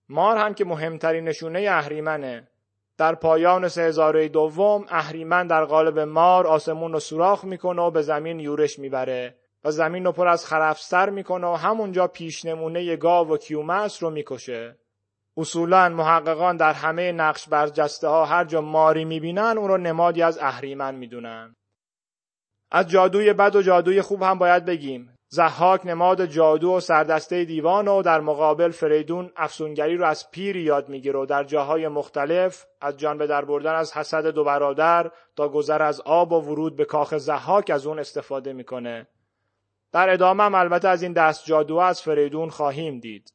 مار 0.08 0.37
هم 0.37 0.54
که 0.54 0.64
مهمترین 0.64 1.24
نشونه 1.24 1.66
اهریمنه. 1.70 2.48
در 2.98 3.14
پایان 3.14 3.68
سه 3.68 3.82
هزاره 3.82 4.28
دوم 4.28 4.85
اهریمن 4.88 5.46
در 5.46 5.64
قالب 5.64 5.98
مار 5.98 6.46
آسمون 6.46 6.92
رو 6.92 7.00
سوراخ 7.00 7.44
می‌کنه 7.44 7.82
و 7.82 7.90
به 7.90 8.02
زمین 8.02 8.40
یورش 8.40 8.78
می‌بره 8.78 9.35
و 9.64 9.70
زمین 9.70 10.04
رو 10.04 10.12
پر 10.12 10.28
از 10.28 10.46
خرفستر 10.46 11.11
می‌کنه 11.11 11.46
و 11.46 11.54
همونجا 11.54 12.06
پیش 12.06 12.44
نمونه 12.44 12.96
گاو 12.96 13.28
و 13.28 13.37
کیومرس 13.37 14.02
رو 14.02 14.11
می‌کشه. 14.11 14.76
اصولا 15.36 15.88
محققان 15.88 16.56
در 16.56 16.72
همه 16.72 17.12
نقش 17.12 17.48
برجسته 17.48 18.08
ها 18.08 18.24
هر 18.24 18.44
جا 18.44 18.60
ماری 18.60 19.04
می‌بینن 19.04 19.54
اون 19.58 19.68
رو 19.68 19.76
نمادی 19.76 20.22
از 20.22 20.38
اهریمن 20.38 20.94
می‌دونن. 20.94 21.56
از 22.70 22.88
جادوی 22.88 23.32
بد 23.32 23.56
و 23.56 23.62
جادوی 23.62 24.02
خوب 24.02 24.22
هم 24.22 24.38
باید 24.38 24.64
بگیم. 24.64 25.16
زحاک 25.28 25.86
نماد 25.86 26.26
جادو 26.26 26.72
و 26.72 26.80
سردسته 26.80 27.44
دیوان 27.44 27.88
و 27.88 28.02
در 28.02 28.20
مقابل 28.20 28.70
فریدون 28.70 29.32
افسونگری 29.36 29.96
رو 29.96 30.04
از 30.04 30.30
پیر 30.30 30.56
یاد 30.56 30.88
می‌گیره 30.88 31.18
و 31.18 31.26
در 31.26 31.44
جاهای 31.44 31.88
مختلف 31.88 32.64
از 32.80 32.96
جان 32.96 33.18
به 33.18 33.26
در 33.26 33.44
بردن 33.44 33.74
از 33.74 33.96
حسد 33.96 34.26
دو 34.26 34.44
برادر 34.44 35.10
تا 35.36 35.48
گذر 35.48 35.82
از 35.82 36.00
آب 36.00 36.32
و 36.32 36.40
ورود 36.40 36.76
به 36.76 36.84
کاخ 36.84 37.16
زحاک 37.16 37.70
از 37.70 37.86
اون 37.86 37.98
استفاده 37.98 38.52
می‌کنه. 38.52 39.06
در 39.92 40.10
ادامه 40.10 40.42
هم 40.42 40.54
البته 40.54 40.88
از 40.88 41.02
این 41.02 41.12
دست 41.12 41.44
جادو 41.44 41.76
از 41.76 42.02
فریدون 42.02 42.50
خواهیم 42.50 43.00
دید. 43.00 43.32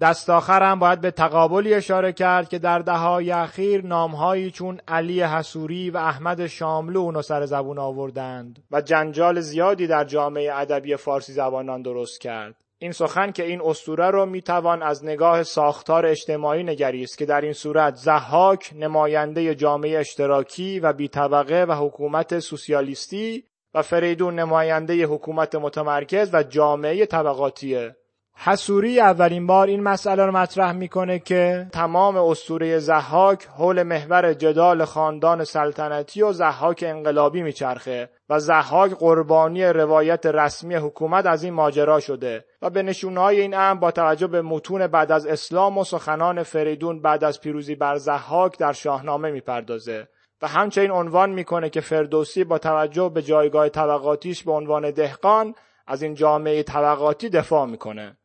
دست 0.00 0.30
هم 0.30 0.78
باید 0.78 1.00
به 1.00 1.10
تقابلی 1.10 1.74
اشاره 1.74 2.12
کرد 2.12 2.48
که 2.48 2.58
در 2.58 2.78
دههای 2.78 3.30
اخیر 3.30 3.86
نامهایی 3.86 4.50
چون 4.50 4.80
علی 4.88 5.22
حسوری 5.22 5.90
و 5.90 5.96
احمد 5.96 6.46
شاملو 6.46 7.00
اونو 7.00 7.22
سر 7.22 7.46
زبون 7.46 7.78
آوردند 7.78 8.62
و 8.70 8.80
جنجال 8.80 9.40
زیادی 9.40 9.86
در 9.86 10.04
جامعه 10.04 10.54
ادبی 10.54 10.96
فارسی 10.96 11.32
زبانان 11.32 11.82
درست 11.82 12.20
کرد. 12.20 12.54
این 12.78 12.92
سخن 12.92 13.32
که 13.32 13.44
این 13.44 13.60
اسطوره 13.64 14.10
رو 14.10 14.26
می‌توان 14.26 14.82
از 14.82 15.04
نگاه 15.04 15.42
ساختار 15.42 16.06
اجتماعی 16.06 16.62
نگریست 16.62 17.18
که 17.18 17.26
در 17.26 17.40
این 17.40 17.52
صورت 17.52 17.94
زحاک 17.94 18.70
نماینده 18.76 19.54
جامعه 19.54 19.98
اشتراکی 19.98 20.80
و 20.80 20.92
بیطبقه 20.92 21.64
و 21.68 21.72
حکومت 21.72 22.38
سوسیالیستی 22.38 23.44
و 23.74 23.82
فریدون 23.82 24.38
نماینده 24.38 25.04
حکومت 25.04 25.54
متمرکز 25.54 26.30
و 26.32 26.42
جامعه 26.42 27.06
طبقاتیه. 27.06 27.96
حسوری 28.42 29.00
اولین 29.00 29.46
بار 29.46 29.66
این 29.66 29.82
مسئله 29.82 30.26
رو 30.26 30.32
مطرح 30.32 30.72
می‌کنه 30.72 31.18
که 31.18 31.66
تمام 31.72 32.16
اسطوره 32.16 32.78
زحاک 32.78 33.48
حول 33.56 33.82
محور 33.82 34.32
جدال 34.32 34.84
خاندان 34.84 35.44
سلطنتی 35.44 36.22
و 36.22 36.32
زحاک 36.32 36.84
انقلابی 36.86 37.42
میچرخه 37.42 38.10
و 38.28 38.38
زحاک 38.38 38.92
قربانی 38.92 39.64
روایت 39.64 40.26
رسمی 40.26 40.74
حکومت 40.74 41.26
از 41.26 41.44
این 41.44 41.54
ماجرا 41.54 42.00
شده 42.00 42.44
و 42.62 42.70
به 42.70 42.82
نشونهای 42.82 43.40
این 43.40 43.54
امر 43.54 43.80
با 43.80 43.90
توجه 43.90 44.26
به 44.26 44.42
متون 44.42 44.86
بعد 44.86 45.12
از 45.12 45.26
اسلام 45.26 45.78
و 45.78 45.84
سخنان 45.84 46.42
فریدون 46.42 47.02
بعد 47.02 47.24
از 47.24 47.40
پیروزی 47.40 47.74
بر 47.74 47.96
زحاک 47.96 48.58
در 48.58 48.72
شاهنامه 48.72 49.30
می‌پردازه 49.30 50.08
و 50.42 50.48
همچنین 50.48 50.90
عنوان 50.90 51.30
می‌کنه 51.30 51.70
که 51.70 51.80
فردوسی 51.80 52.44
با 52.44 52.58
توجه 52.58 53.10
به 53.14 53.22
جایگاه 53.22 53.68
طبقاتیش 53.68 54.44
به 54.44 54.52
عنوان 54.52 54.90
دهقان 54.90 55.54
از 55.86 56.02
این 56.02 56.14
جامعه 56.14 56.62
طبقاتی 56.62 57.28
دفاع 57.28 57.66
می‌کنه. 57.66 58.16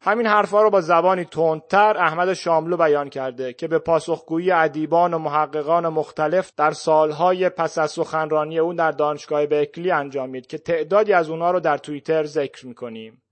همین 0.00 0.26
حرفها 0.26 0.62
رو 0.62 0.70
با 0.70 0.80
زبانی 0.80 1.24
تندتر 1.24 1.96
احمد 1.96 2.32
شاملو 2.32 2.76
بیان 2.76 3.08
کرده 3.08 3.52
که 3.52 3.68
به 3.68 3.78
پاسخگویی 3.78 4.50
ادیبان 4.50 5.14
و 5.14 5.18
محققان 5.18 5.88
مختلف 5.88 6.52
در 6.56 6.70
سالهای 6.70 7.48
پس 7.48 7.78
از 7.78 7.90
سخنرانی 7.90 8.58
او 8.58 8.74
در 8.74 8.90
دانشگاه 8.90 9.46
بکلی 9.46 9.90
انجامید 9.90 10.46
که 10.46 10.58
تعدادی 10.58 11.12
از 11.12 11.30
اونها 11.30 11.50
رو 11.50 11.60
در 11.60 11.78
توییتر 11.78 12.24
ذکر 12.24 12.66
می‌کنیم. 12.66 13.22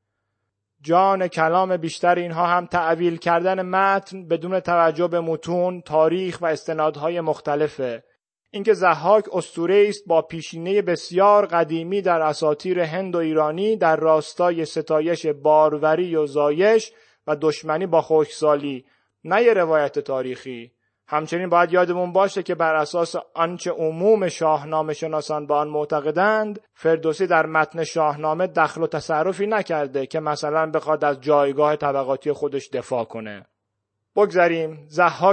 جان 0.80 1.28
کلام 1.28 1.76
بیشتر 1.76 2.14
اینها 2.14 2.46
هم 2.46 2.66
تعویل 2.66 3.16
کردن 3.16 3.62
متن 3.62 4.28
بدون 4.28 4.60
توجه 4.60 5.08
به 5.08 5.20
متون، 5.20 5.80
تاریخ 5.80 6.38
و 6.42 6.46
استنادهای 6.46 7.20
مختلفه. 7.20 8.04
اینکه 8.56 8.74
زحاک 8.74 9.24
اسطوره 9.34 9.86
است 9.88 10.04
با 10.06 10.22
پیشینه 10.22 10.82
بسیار 10.82 11.46
قدیمی 11.46 12.02
در 12.02 12.20
اساطیر 12.20 12.80
هند 12.80 13.14
و 13.14 13.18
ایرانی 13.18 13.76
در 13.76 13.96
راستای 13.96 14.64
ستایش 14.64 15.26
باروری 15.26 16.16
و 16.16 16.26
زایش 16.26 16.92
و 17.26 17.36
دشمنی 17.36 17.86
با 17.86 18.02
خشکسالی 18.02 18.84
نه 19.24 19.42
یه 19.42 19.54
روایت 19.54 19.98
تاریخی. 19.98 20.72
همچنین 21.08 21.48
باید 21.48 21.72
یادمون 21.72 22.12
باشه 22.12 22.42
که 22.42 22.54
بر 22.54 22.74
اساس 22.74 23.16
آنچه 23.34 23.70
عموم 23.70 24.28
شاهنامه 24.28 24.92
شناسان 24.92 25.46
به 25.46 25.54
آن 25.54 25.68
معتقدند 25.68 26.60
فردوسی 26.74 27.26
در 27.26 27.46
متن 27.46 27.84
شاهنامه 27.84 28.46
دخل 28.46 28.82
و 28.82 28.86
تصرفی 28.86 29.46
نکرده 29.46 30.06
که 30.06 30.20
مثلا 30.20 30.70
بخواد 30.70 31.04
از 31.04 31.20
جایگاه 31.20 31.76
طبقاتی 31.76 32.32
خودش 32.32 32.68
دفاع 32.68 33.04
کنه. 33.04 33.46
بگذریم. 34.16 34.88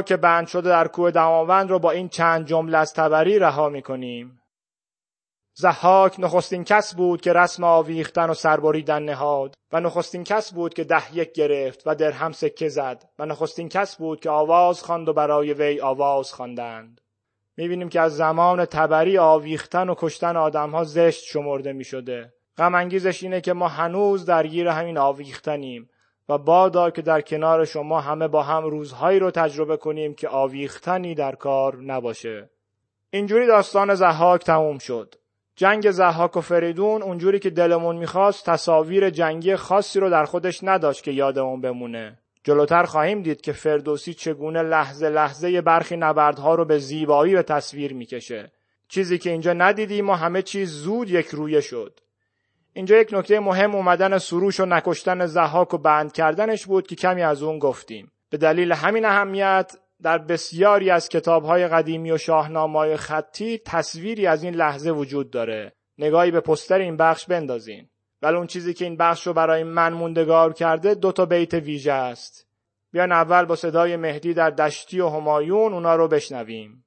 که 0.06 0.18
بند 0.18 0.48
شده 0.48 0.70
در 0.70 0.88
کوه 0.88 1.12
دماوند 1.12 1.70
رو 1.70 1.80
با 1.80 1.92
این 1.92 2.10
چند 2.10 2.46
جمله 2.46 2.78
از 2.78 2.94
تبری 2.94 3.40
رها 3.40 3.70
می‌کنیم. 3.70 4.40
زحاک 5.56 6.20
نخستین 6.20 6.64
کس 6.64 6.96
بود 6.96 7.22
که 7.22 7.34
رسم 7.34 7.64
آویختن 7.64 8.30
و 8.30 8.34
سربریدن 8.34 9.04
نهاد 9.04 9.56
و 9.72 9.80
نخستین 9.80 10.24
کس 10.24 10.54
بود 10.54 10.74
که 10.74 10.84
ده 10.84 11.16
یک 11.16 11.34
گرفت 11.34 11.84
و 11.86 11.96
درهم 11.96 12.32
سکه 12.32 12.70
زد 12.70 13.04
و 13.20 13.26
نخستین 13.26 13.70
کس 13.70 13.96
بود 13.96 14.20
که 14.20 14.30
آواز 14.30 14.84
خواند 14.84 15.10
و 15.10 15.14
برای 15.14 15.54
وی 15.54 15.82
آواز 15.82 16.34
خواندند. 16.34 17.02
می‌بینیم 17.58 17.90
که 17.90 18.02
از 18.02 18.16
زمان 18.16 18.66
تبری 18.66 19.18
آویختن 19.18 19.90
و 19.90 19.96
کشتن 19.98 20.38
آدمها 20.38 20.84
زشت 20.84 21.24
شمرده 21.24 21.74
می‌شده. 21.74 22.34
غم 22.58 22.76
انگیزش 22.76 23.24
اینه 23.24 23.42
که 23.42 23.54
ما 23.54 23.68
هنوز 23.68 24.26
درگیر 24.26 24.68
همین 24.68 24.98
آویختنیم. 24.98 25.90
و 26.30 26.38
بادا 26.38 26.90
که 26.90 27.02
در 27.02 27.22
کنار 27.22 27.66
شما 27.66 28.02
همه 28.02 28.28
با 28.28 28.44
هم 28.44 28.64
روزهایی 28.64 29.20
رو 29.20 29.32
تجربه 29.32 29.78
کنیم 29.78 30.14
که 30.14 30.30
آویختنی 30.30 31.16
در 31.16 31.36
کار 31.36 31.82
نباشه. 31.82 32.50
اینجوری 33.10 33.48
داستان 33.48 33.96
زحاک 33.96 34.44
تموم 34.44 34.78
شد. 34.78 35.16
جنگ 35.56 35.92
زحاک 35.92 36.38
و 36.38 36.42
فریدون 36.42 37.02
اونجوری 37.02 37.40
که 37.40 37.50
دلمون 37.50 37.96
می‌خواست 37.96 38.46
تصاویر 38.46 39.10
جنگی 39.10 39.56
خاصی 39.56 40.00
رو 40.00 40.10
در 40.10 40.26
خودش 40.26 40.60
نداشت 40.64 41.04
که 41.04 41.12
یادمون 41.12 41.62
بمونه. 41.62 42.20
جلوتر 42.44 42.84
خواهیم 42.84 43.22
دید 43.22 43.42
که 43.42 43.52
فردوسی 43.52 44.14
چگونه 44.14 44.62
لحظه 44.62 45.10
لحظه 45.10 45.62
برخی 45.62 45.98
نبردها 45.98 46.56
رو 46.56 46.66
به 46.66 46.78
زیبایی 46.78 47.36
به 47.36 47.44
تصویر 47.44 47.94
می‌کشه. 47.94 48.52
چیزی 48.88 49.18
که 49.18 49.30
اینجا 49.30 49.54
ندیدیم 49.54 50.10
و 50.10 50.14
همه 50.14 50.42
چیز 50.42 50.72
زود 50.72 51.10
یک 51.10 51.28
رویه 51.28 51.62
شد. 51.62 52.00
اینجا 52.74 52.98
یک 52.98 53.10
نکته 53.14 53.40
مهم 53.40 53.76
اومدن 53.76 54.18
سروش 54.18 54.60
و 54.60 54.66
نکشتن 54.66 55.26
زحاک 55.26 55.74
و 55.74 55.78
بند 55.78 56.12
کردنش 56.12 56.66
بود 56.66 56.88
که 56.88 56.96
کمی 56.96 57.22
از 57.22 57.44
اون 57.44 57.60
گفتیم. 57.60 58.12
به 58.30 58.38
دلیل 58.38 58.72
همین 58.72 59.06
اهمیت 59.06 59.78
در 60.02 60.18
بسیاری 60.18 60.90
از 60.90 61.10
کتابهای 61.10 61.68
قدیمی 61.68 62.12
و 62.12 62.18
شاهنامه‌های 62.18 62.98
خطی 62.98 63.62
تصویری 63.66 64.28
از 64.28 64.44
این 64.44 64.56
لحظه 64.56 64.92
وجود 64.92 65.32
داره. 65.32 65.74
نگاهی 65.98 66.32
به 66.32 66.40
پستر 66.40 66.80
این 66.80 66.98
بخش 66.98 67.26
بندازین. 67.26 67.90
ولی 68.22 68.36
اون 68.36 68.48
چیزی 68.48 68.74
که 68.74 68.86
این 68.86 68.98
بخش 68.98 69.28
رو 69.28 69.34
برای 69.34 69.64
من 69.64 69.94
موندگار 69.94 70.54
کرده 70.54 70.96
دو 70.96 71.12
تا 71.12 71.26
بیت 71.26 71.54
ویژه 71.54 71.92
است. 71.92 72.48
بیان 72.92 73.12
اول 73.12 73.46
با 73.46 73.56
صدای 73.56 73.96
مهدی 73.96 74.34
در 74.34 74.50
دشتی 74.50 75.00
و 75.00 75.10
همایون 75.10 75.74
اونا 75.74 75.96
رو 75.96 76.08
بشنویم. 76.08 76.84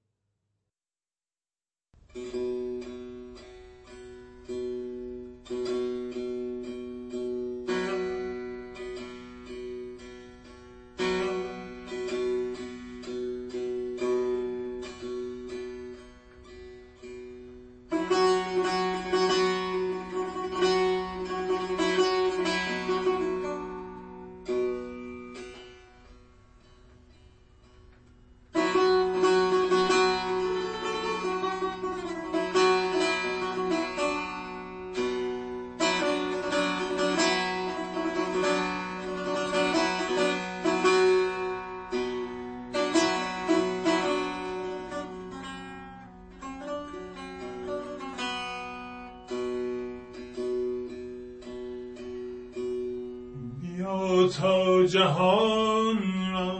تا 54.40 54.86
جهان 54.86 55.98
را 56.32 56.58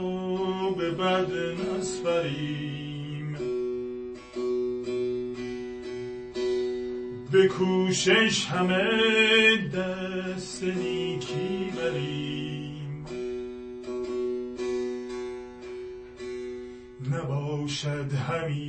به 0.77 0.91
بد 0.91 1.31
نسپریم 1.77 3.37
به 7.31 7.47
کوشش 7.47 8.45
همه 8.45 9.57
دست 9.57 10.63
نیکی 10.63 11.71
بریم. 11.77 13.05
نباشد 17.11 18.13
همی 18.13 18.66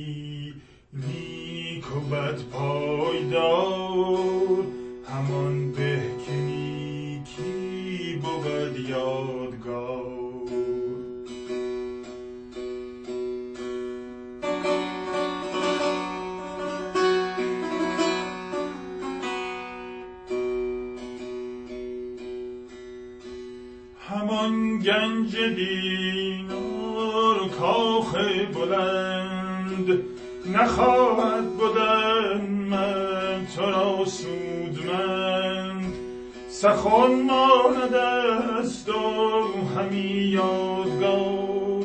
همان 9.49 9.59
گنج 24.79 25.37
دینار 25.37 27.49
کاخ 27.59 28.15
بلند. 28.53 29.99
نخواهد 30.53 31.49
بودن 31.49 32.41
من 32.69 33.47
تو 33.55 33.61
را 33.61 34.05
سودمند. 34.05 35.93
سخن 36.49 37.21
ماند 37.27 37.95
است 38.89 39.55
و 39.55 39.79
همی 39.79 40.31
یادگار. 40.31 41.83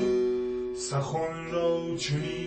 سخن 0.75 1.51
را 1.53 1.97
چنین 1.97 2.44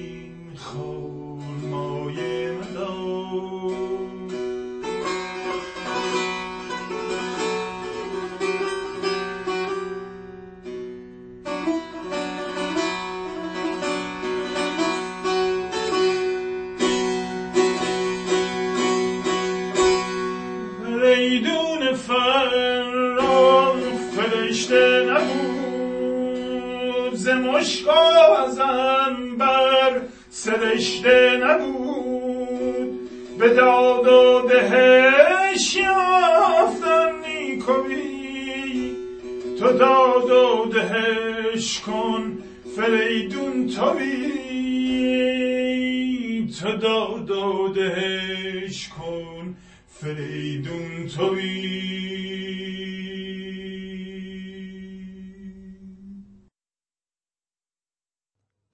مشکا 27.37 28.37
از 28.45 28.57
بر 29.37 30.01
سرشته 30.29 31.37
نبود. 31.43 32.99
به 33.39 33.49
داد 33.49 34.07
و 34.07 34.47
دهش 34.49 35.75
یافتن 35.75 37.11
نیکوی. 37.27 38.91
تو 39.59 39.73
داد 39.73 40.31
و 40.31 40.65
دهش 40.73 41.79
کن 41.79 42.37
فریدون 42.75 43.67
توی. 43.67 44.37
تو 46.61 46.77
داد 46.77 47.31
و 47.31 47.73
دهش 47.75 48.87
کن 48.87 49.55
فریدون 49.89 51.07
توی. 51.17 52.86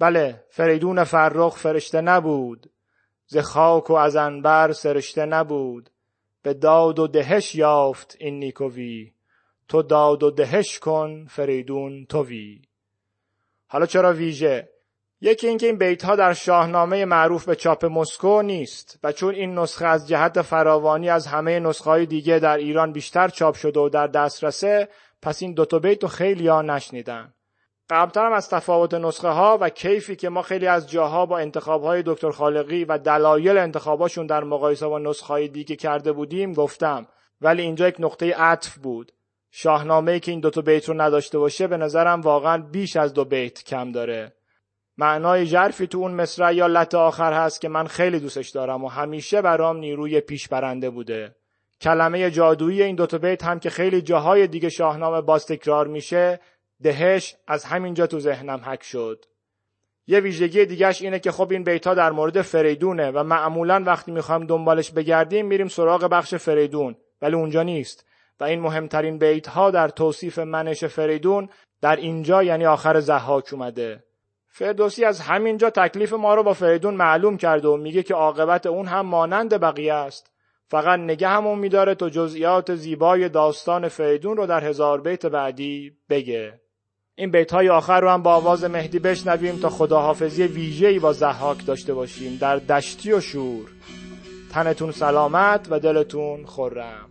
بله 0.04 0.44
فریدون 0.50 1.04
فرخ 1.04 1.56
فرشته 1.56 2.02
نبود. 2.02 2.72
ز 3.28 3.38
خاک 3.38 3.90
و 3.90 3.94
از 3.94 4.16
انبر 4.16 4.72
سرشته 4.72 5.26
نبود. 5.26 5.90
به 6.42 6.54
داد 6.54 7.00
و 7.00 7.08
دهش 7.08 7.56
یافت 7.56 8.16
این 8.20 8.40
نیکوی. 8.40 9.14
تو 9.68 9.82
داد 9.82 10.24
و 10.24 10.32
دهش 10.32 10.80
کن 10.80 11.26
فریدون 11.26 12.06
توی. 12.06 12.62
حالا 13.68 13.86
چرا 13.86 14.14
ویژه؟ 14.14 14.70
یکی 15.22 15.48
اینکه 15.48 15.66
این 15.66 15.78
بیت 15.78 16.06
ها 16.06 16.16
در 16.16 16.34
شاهنامه 16.34 17.06
معروف 17.06 17.46
به 17.46 17.56
چاپ 17.56 17.86
مسکو 17.86 18.42
نیست 18.42 19.00
و 19.04 19.12
چون 19.12 19.36
این 19.36 19.60
نسخه 19.60 19.86
از 19.86 20.08
جهت 20.08 20.42
فراوانی 20.42 21.10
از 21.10 21.28
همه 21.28 21.60
نسخه 21.60 21.90
های 21.90 22.06
دیگه 22.06 22.40
در 22.40 22.58
ایران 22.58 22.92
بیشتر 22.92 23.28
چاپ 23.28 23.56
شده 23.56 23.80
و 23.80 23.90
در 23.90 24.08
دسترسه 24.08 24.90
پس 25.22 25.42
این 25.42 25.54
دوتا 25.54 25.80
بیت 25.80 26.04
رو 26.04 26.10
خیلی 26.10 26.48
ها 26.48 26.62
نشنیدن. 26.62 27.34
قبلترم 27.90 28.34
از 28.34 28.50
تفاوت 28.50 28.94
نسخه 28.94 29.28
ها 29.28 29.58
و 29.62 29.70
کیفی 29.70 30.16
که 30.16 30.30
ما 30.30 30.42
خیلی 30.42 30.68
از 30.68 30.90
جاها 30.90 31.26
با 31.26 31.38
انتخاب 31.38 31.84
های 31.84 32.04
دکتر 32.06 32.32
خالقی 32.32 32.86
و 32.86 32.98
دلایل 32.98 33.58
انتخاباشون 33.58 34.26
در 34.26 34.44
مقایسه 34.44 34.88
با 34.88 35.00
نسخه 35.00 35.28
های 35.28 35.48
دیگه 35.48 35.76
کرده 35.76 36.12
بودیم 36.12 36.54
گفتم. 36.54 37.08
ولی 37.42 37.62
اینجا 37.62 37.88
یک 37.88 37.96
نقطه 38.00 38.34
عطف 38.34 38.78
بود. 38.78 39.12
شاهنامه 39.52 40.12
ای 40.12 40.20
که 40.20 40.32
این 40.32 40.40
دوتا 40.40 40.62
بیت 40.62 40.90
رو 40.90 41.02
نداشته 41.02 41.38
باشه 41.38 41.68
به 41.68 41.78
نظرم 41.78 42.22
واقعا 42.22 42.58
بیش 42.58 42.96
از 42.96 43.14
دو 43.14 43.26
بیت 43.26 43.64
کم 43.64 43.92
داره. 43.92 44.34
معنای 44.98 45.46
ژرفی 45.46 45.88
تو 45.88 45.98
اون 45.98 46.12
مصرع 46.12 46.56
یا 46.56 46.68
لط 46.68 46.96
آخر 46.96 47.34
هست 47.34 47.62
که 47.62 47.70
من 47.70 47.88
خیلی 47.88 48.20
دوستش 48.20 48.50
دارم 48.50 48.84
و 48.84 48.88
همیشه 48.88 49.42
برام 49.42 49.78
نیروی 49.78 50.22
پیش 50.22 50.48
برنده 50.48 50.90
بوده. 50.90 51.36
کلمه 51.82 52.32
جادویی 52.32 52.84
این 52.84 52.96
دوتا 52.96 53.18
بیت 53.18 53.44
هم 53.44 53.60
که 53.60 53.70
خیلی 53.70 54.02
جاهای 54.02 54.48
دیگه 54.48 54.70
شاهنامه 54.70 55.22
باز 55.22 55.46
تکرار 55.46 55.88
میشه 55.88 56.40
دهش 56.84 57.36
از 57.48 57.66
همینجا 57.66 58.08
تو 58.08 58.20
ذهنم 58.20 58.62
حک 58.66 58.84
شد. 58.84 59.26
یه 60.08 60.20
ویژگی 60.20 60.66
دیگهش 60.66 61.02
اینه 61.02 61.20
که 61.20 61.32
خب 61.32 61.52
این 61.52 61.64
بیت 61.64 61.88
ها 61.88 61.94
در 61.94 62.12
مورد 62.12 62.42
فریدونه 62.42 63.12
و 63.12 63.24
معمولا 63.24 63.84
وقتی 63.86 64.12
می‌خوایم 64.12 64.46
دنبالش 64.46 64.92
بگردیم 64.92 65.46
میریم 65.46 65.68
سراغ 65.68 66.04
بخش 66.04 66.36
فریدون 66.36 66.96
ولی 67.22 67.36
اونجا 67.36 67.64
نیست. 67.64 68.06
و 68.40 68.44
این 68.44 68.60
مهمترین 68.60 69.18
بیت 69.18 69.48
ها 69.48 69.72
در 69.72 69.90
توصیف 69.90 70.40
منش 70.40 70.84
فریدون 70.84 71.50
در 71.82 71.96
اینجا 71.96 72.44
یعنی 72.44 72.66
آخر 72.66 73.00
زحاک 73.00 73.50
اومده. 73.54 74.04
فردوسی 74.48 75.06
از 75.06 75.20
همینجا 75.20 75.70
تکلیف 75.70 76.14
ما 76.14 76.36
رو 76.36 76.44
با 76.44 76.54
فریدون 76.54 76.94
معلوم 76.94 77.38
کرده 77.38 77.68
و 77.68 77.78
میگه 77.78 78.04
که 78.04 78.14
عاقبت 78.14 78.66
اون 78.66 78.86
هم 78.86 79.06
مانند 79.06 79.60
بقیه 79.62 79.94
است. 79.94 80.32
فقط 80.68 81.00
نگه 81.00 81.28
همون 81.28 81.60
میداره 81.60 81.96
تو 81.96 82.10
جزئیات 82.10 82.76
زیبای 82.76 83.30
داستان 83.30 83.88
فریدون 83.88 84.38
رو 84.38 84.46
در 84.46 84.64
هزار 84.64 85.02
بیت 85.02 85.26
بعدی 85.26 85.98
بگه. 86.10 86.63
این 87.16 87.32
بیت 87.32 87.52
های 87.52 87.70
آخر 87.70 88.02
رو 88.02 88.10
هم 88.10 88.24
با 88.24 88.36
آواز 88.36 88.64
مهدی 88.64 89.00
بشنویم 89.00 89.60
تا 89.60 89.70
خداحافظی 89.70 90.44
ویژه‌ای 90.44 91.00
با 91.00 91.14
زحاک 91.14 91.66
داشته 91.66 91.94
باشیم 91.94 92.38
در 92.38 92.58
دشتی 92.58 93.14
و 93.14 93.22
شور. 93.22 93.70
تنتون 94.52 94.92
سلامت 94.92 95.68
و 95.70 95.80
دلتون 95.80 96.46
خرم. 96.46 97.10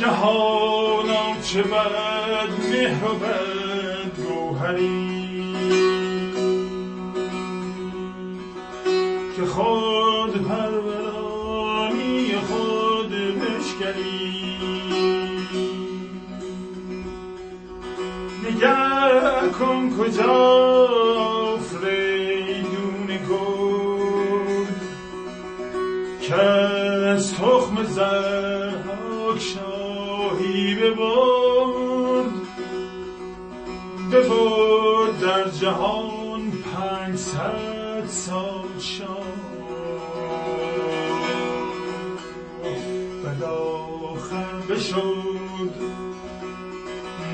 جهانا 0.00 1.40
چه 1.42 1.62
بد 1.62 2.48
مهر 2.70 3.04
و 3.04 3.14
بد 3.14 4.16
گوهری. 4.16 5.54
که 9.36 9.44
خود 9.46 10.48
پرورانی 10.48 12.32
خود 12.48 13.10
بشکری 13.10 14.58
نگر 18.44 19.48
کن 19.58 19.90
کجا 19.98 21.43
جهان 35.64 36.50
پنجصد 36.50 38.06
سال 38.06 38.64
بعد 43.24 43.42
آخر 43.42 44.54
بشد 44.70 45.74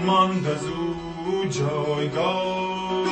ماند 0.07 0.47
از 0.47 0.67
او 0.67 1.45
جایگاه. 1.45 3.07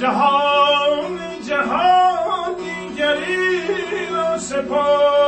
جهان 0.00 1.18
جهان 1.48 2.54
دیگری 2.56 4.06
را 4.10 4.38
سپرد 4.38 5.21